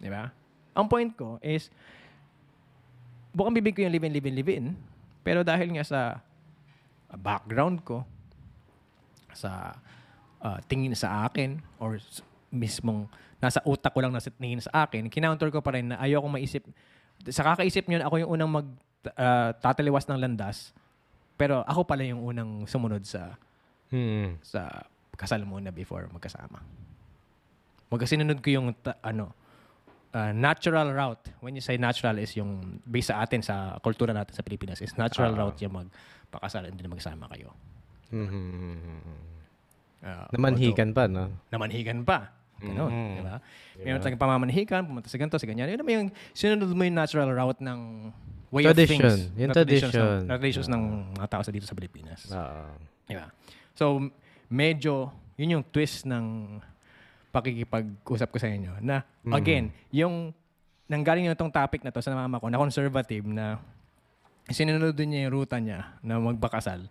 [0.01, 0.33] Di ba?
[0.73, 1.69] Ang point ko is,
[3.29, 4.65] bukang bibig ko yung live-in, live-in, live-in.
[5.21, 6.01] Pero dahil nga sa
[7.09, 8.01] uh, background ko,
[9.33, 9.77] sa
[10.41, 12.01] uh, tingin sa akin, or
[12.49, 13.05] mismong
[13.37, 16.65] nasa utak ko lang nasa tingin sa akin, kinounter ko pa rin na ayoko maisip.
[17.29, 18.67] Sa kakaisip nyo, ako yung unang mag
[19.13, 20.73] uh, tataliwas ng landas,
[21.37, 23.37] pero ako pala yung unang sumunod sa
[23.93, 24.41] Hmm.
[24.41, 26.59] sa kasal muna before magkasama.
[27.87, 29.33] Magkasinunod ko yung ta- ano
[30.11, 31.29] uh, natural route.
[31.39, 34.93] When you say natural is yung based sa atin sa kultura natin sa Pilipinas is
[34.97, 35.39] natural Ah.
[35.45, 37.53] route yung magpakasal and then magsama kayo.
[38.09, 39.21] Mhm.
[40.03, 41.31] Uh, Namanhikan pa, no?
[41.47, 42.35] namanhigan pa.
[42.59, 43.15] Ganun, Mhm.
[43.17, 43.35] di ba?
[43.73, 43.83] Diba?
[43.83, 45.67] Meron talagang pamamanhikan, pumunta sa ganito, sa ganyan.
[45.67, 47.79] Yun naman yung sinunod mo yung natural route ng
[48.51, 48.99] way Tradition.
[48.99, 49.19] of things.
[49.33, 50.19] Yung traditions tradition.
[50.21, 50.83] Ng, na traditions ng
[51.17, 52.19] mga tao sa dito sa Pilipinas.
[52.29, 52.63] Oo.
[53.03, 53.27] Di ba?
[53.73, 54.11] So,
[54.53, 56.61] medyo, yun yung twist ng
[57.33, 58.77] pakikipag-usap ko sa inyo.
[58.77, 59.33] Na, Mhm.
[59.33, 60.29] again, yung
[60.85, 63.57] nanggaling yung itong topic na to sa mama ko, na conservative, na
[64.45, 66.85] sinunod din niya yung ruta niya na magbakasal.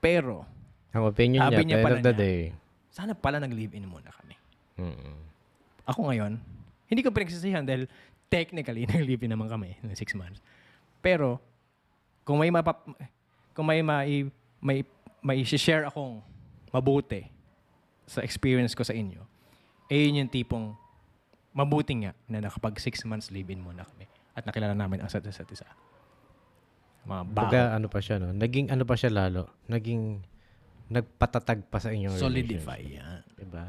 [0.00, 0.48] Pero,
[0.96, 2.16] Ang opinion niya, niya pala the niya.
[2.16, 2.40] day,
[2.88, 4.34] sana pala nag-live-in muna kami.
[4.80, 5.16] Mm.
[5.84, 6.40] Ako ngayon,
[6.88, 7.84] hindi ko pinagsisihan dahil
[8.32, 10.40] technically, nag-live-in naman kami ng six months.
[11.04, 11.36] Pero,
[12.24, 12.80] kung may mapap...
[13.54, 14.26] Kung may mai,
[14.58, 14.82] may,
[15.22, 16.18] may share akong
[16.74, 17.30] mabuti
[18.04, 19.22] sa experience ko sa inyo,
[19.88, 20.74] eh yun yung tipong
[21.54, 25.46] mabuti nga na nakapag six months live-in muna kami at nakilala namin ang isa't isa't
[25.54, 25.70] isa.
[27.06, 27.46] Mga bago.
[27.46, 28.34] Baga, ano pa siya, no?
[28.34, 29.46] Naging ano pa siya lalo?
[29.70, 30.24] Naging
[30.90, 33.64] nagpatatag pa sa inyong solidify yan Diba?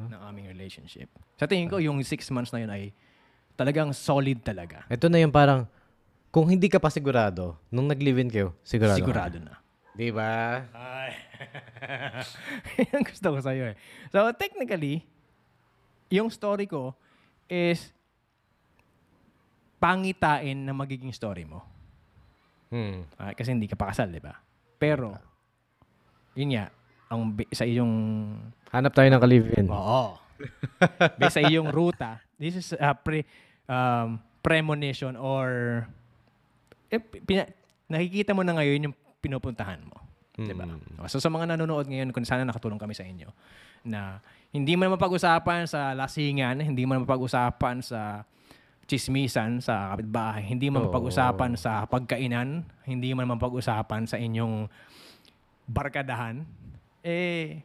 [0.00, 1.12] ng aming relationship.
[1.36, 2.90] Sa tingin ko, yung six months na yun ay
[3.54, 4.82] talagang solid talaga.
[4.88, 5.68] Ito na yung parang,
[6.32, 8.98] kung hindi ka pa sigurado, nung nag-live-in kayo, sigurado.
[8.98, 9.61] Sigurado na.
[9.92, 10.64] Di ba?
[10.72, 11.12] Ay.
[12.92, 13.76] Yan gusto ko sa'yo eh.
[14.08, 15.04] So, technically,
[16.08, 16.96] yung story ko
[17.48, 17.92] is
[19.76, 21.60] pangitain na magiging story mo.
[22.72, 23.04] Hmm.
[23.20, 24.32] Ah, kasi hindi ka pa kasal, di ba?
[24.80, 25.12] Pero,
[26.32, 26.72] yun nga,
[27.12, 27.92] ang sa iyong
[28.72, 29.68] Hanap tayo ng ka-live-in.
[29.68, 30.16] Oo.
[31.20, 33.28] Based sa iyong ruta, this is a pre,
[33.68, 35.84] um, premonition or
[36.88, 37.52] eh, pina-
[37.92, 39.96] nakikita mo na ngayon yung pinupuntahan mo.
[40.32, 40.64] Diba?
[40.64, 41.06] Mm.
[41.06, 43.28] So sa mga nanonood ngayon, kung sana nakatulong kami sa inyo,
[43.86, 44.18] na
[44.50, 48.26] hindi mo naman pag-usapan sa lasingan, hindi mo naman pag-usapan sa
[48.90, 50.96] chismisan sa kapitbahay, hindi mo naman Oo.
[50.98, 54.66] pag-usapan sa pagkainan, hindi mo naman pag-usapan sa inyong
[55.70, 56.42] barkadahan,
[57.06, 57.62] eh,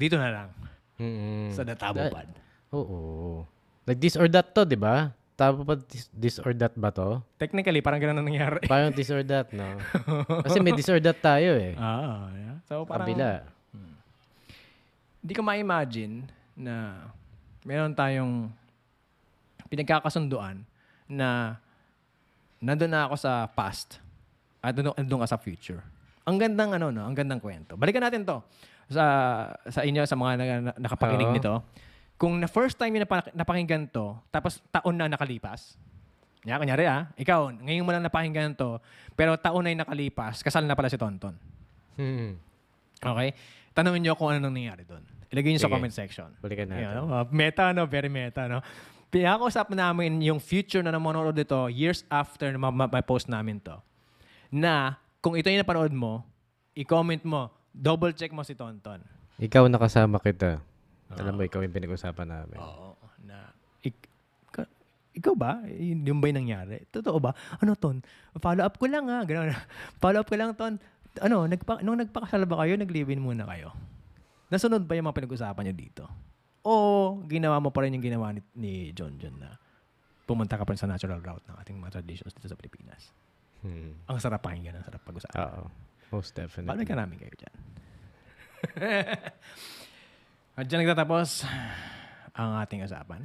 [0.00, 0.48] dito na lang,
[0.96, 1.52] Mm-mm.
[1.52, 2.28] sa Databo Da- Pad.
[2.72, 3.44] Oo.
[3.84, 5.12] Like this or that to, di ba?
[5.40, 7.24] Tama pa this, this or that ba to?
[7.40, 8.60] Technically, parang ganun ang nangyari.
[8.72, 9.80] Parang this or that, no?
[10.44, 11.72] Kasi may this or that tayo eh.
[11.80, 12.56] Ah, yeah.
[12.68, 13.48] So parang, Kabila.
[15.24, 17.08] hindi ko ma-imagine na
[17.64, 18.52] meron tayong
[19.72, 20.60] pinagkakasunduan
[21.08, 21.56] na
[22.60, 23.96] nandun na ako sa past
[24.60, 25.80] at nandun, nandun ka sa future.
[26.28, 27.08] Ang gandang ano, no?
[27.08, 27.80] Ang gandang kwento.
[27.80, 28.44] Balikan natin to
[28.90, 29.04] sa
[29.70, 31.36] sa inyo, sa mga na, na- nakapakinig Oo.
[31.36, 31.54] nito.
[32.20, 35.80] Kung na first time yung napa, napakinggan to, tapos taon na nakalipas,
[36.44, 38.76] ya, kunyari ah, ikaw, ngayon mo lang napakinggan to,
[39.16, 41.32] pero taon na yung nakalipas, kasal na pala si Tonton.
[41.96, 42.36] Hmm.
[43.00, 43.32] Okay?
[43.72, 45.00] Tanungin nyo kung ano nang nangyari doon.
[45.32, 46.28] Ilagay nyo sa comment section.
[46.44, 46.92] Balikan natin.
[46.92, 47.08] No?
[47.08, 47.88] Uh, meta, no?
[47.88, 48.60] Very meta, no?
[49.08, 53.74] Pinakausap namin yung future na nanonood dito years after na ma- ma- ma-post namin to.
[54.52, 56.26] Na kung ito yung napanood mo,
[56.76, 59.00] i-comment mo, double check mo si Tonton.
[59.40, 60.60] Ikaw nakasama kita.
[61.18, 62.58] Alam mo, ikaw yung pinag-usapan namin.
[62.58, 62.94] Oo.
[63.26, 63.50] Na,
[63.82, 64.06] ik-
[64.50, 64.70] ka-
[65.10, 65.62] ikaw ba?
[65.66, 66.86] Yun yung ba yung nangyari?
[66.90, 67.34] Totoo ba?
[67.58, 67.98] Ano, Ton?
[68.38, 69.26] Follow up ko lang, ha?
[69.26, 69.50] Ganun.
[70.02, 70.78] Follow up ko lang, Ton.
[71.18, 73.74] Ano, nagpa, nung nagpakasal ba kayo, nag-live-in muna kayo?
[74.50, 76.04] Nasunod ba yung mga pinag-usapan nyo dito?
[76.62, 79.56] O ginawa mo pa rin yung ginawa ni, ni John John na
[80.28, 83.10] pumunta ka pa rin sa natural route ng ating mga traditions dito sa Pilipinas?
[83.64, 83.96] Hmm.
[84.06, 85.40] Ang sarap pakinggan, ang sarap pag-usapan.
[85.40, 85.66] Oo.
[86.10, 86.70] Most definitely.
[86.70, 87.56] Balik ka namin kayo dyan.
[90.60, 91.48] At dyan nagtatapos
[92.36, 93.24] ang ating usapan.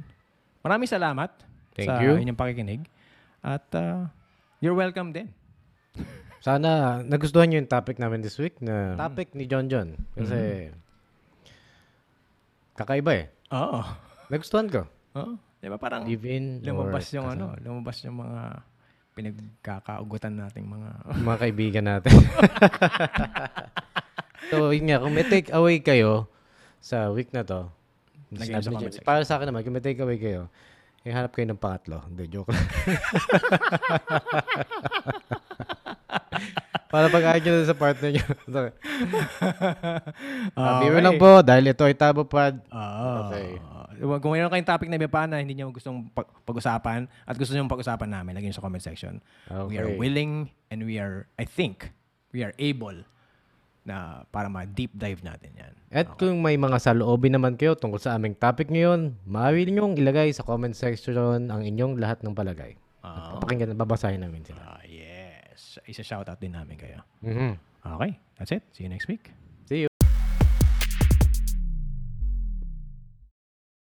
[0.64, 1.36] Maraming salamat
[1.76, 2.16] Thank sa you.
[2.16, 2.88] inyong pakikinig.
[3.44, 4.08] At uh,
[4.64, 5.28] you're welcome din.
[6.48, 10.00] Sana nagustuhan nyo yung topic namin this week na topic ni John John.
[10.16, 10.72] Kasi
[12.72, 13.28] kakaiba eh.
[13.52, 13.84] Oo.
[14.32, 14.88] Nagustuhan ko.
[15.20, 15.36] Oo.
[15.60, 18.64] Di ba parang Live-in lumabas yung ano, lumabas yung mga
[19.12, 20.88] pinagkakaugutan nating mga...
[21.20, 22.16] mga kaibigan natin.
[24.48, 26.32] so, yun nga, kung may take away kayo
[26.78, 27.66] sa week na to,
[28.28, 29.06] Lagyan sa sabi comment section.
[29.06, 30.50] para sa akin naman, kung may take away kayo,
[31.00, 32.02] eh, hanap kayo ng pangatlo.
[32.04, 32.66] Hindi, joke lang.
[36.86, 38.26] para pag ayaw nyo sa partner nyo.
[38.54, 38.72] Sorry.
[40.54, 41.04] Ah, Biro okay.
[41.04, 42.62] lang po, dahil ito ay Tabo Pad.
[42.66, 43.10] Oo.
[43.28, 43.48] Okay.
[43.96, 47.56] Kung mayroon kayong topic na iba pa na hindi nyo gustong pag- pag-usapan at gusto
[47.56, 49.18] nyo pag-usapan namin, lagyan nyo sa comment section.
[49.66, 49.98] We are Okay.
[49.98, 50.32] willing
[50.68, 51.90] and we are, I think,
[52.30, 53.06] we are able
[53.86, 55.72] na para ma-deep dive natin yan.
[55.88, 60.34] At kung may mga saloobin naman kayo tungkol sa aming topic ngayon, maaari ninyong ilagay
[60.34, 62.74] sa comment section ang inyong lahat ng palagay.
[63.06, 64.58] Ah, Papakinggan, babasahin namin sila.
[64.66, 65.78] ah, yes.
[65.86, 67.06] Isa-shoutout din namin kayo.
[67.22, 67.54] Mhm.
[67.86, 68.66] Okay, that's it.
[68.74, 69.30] See you next week.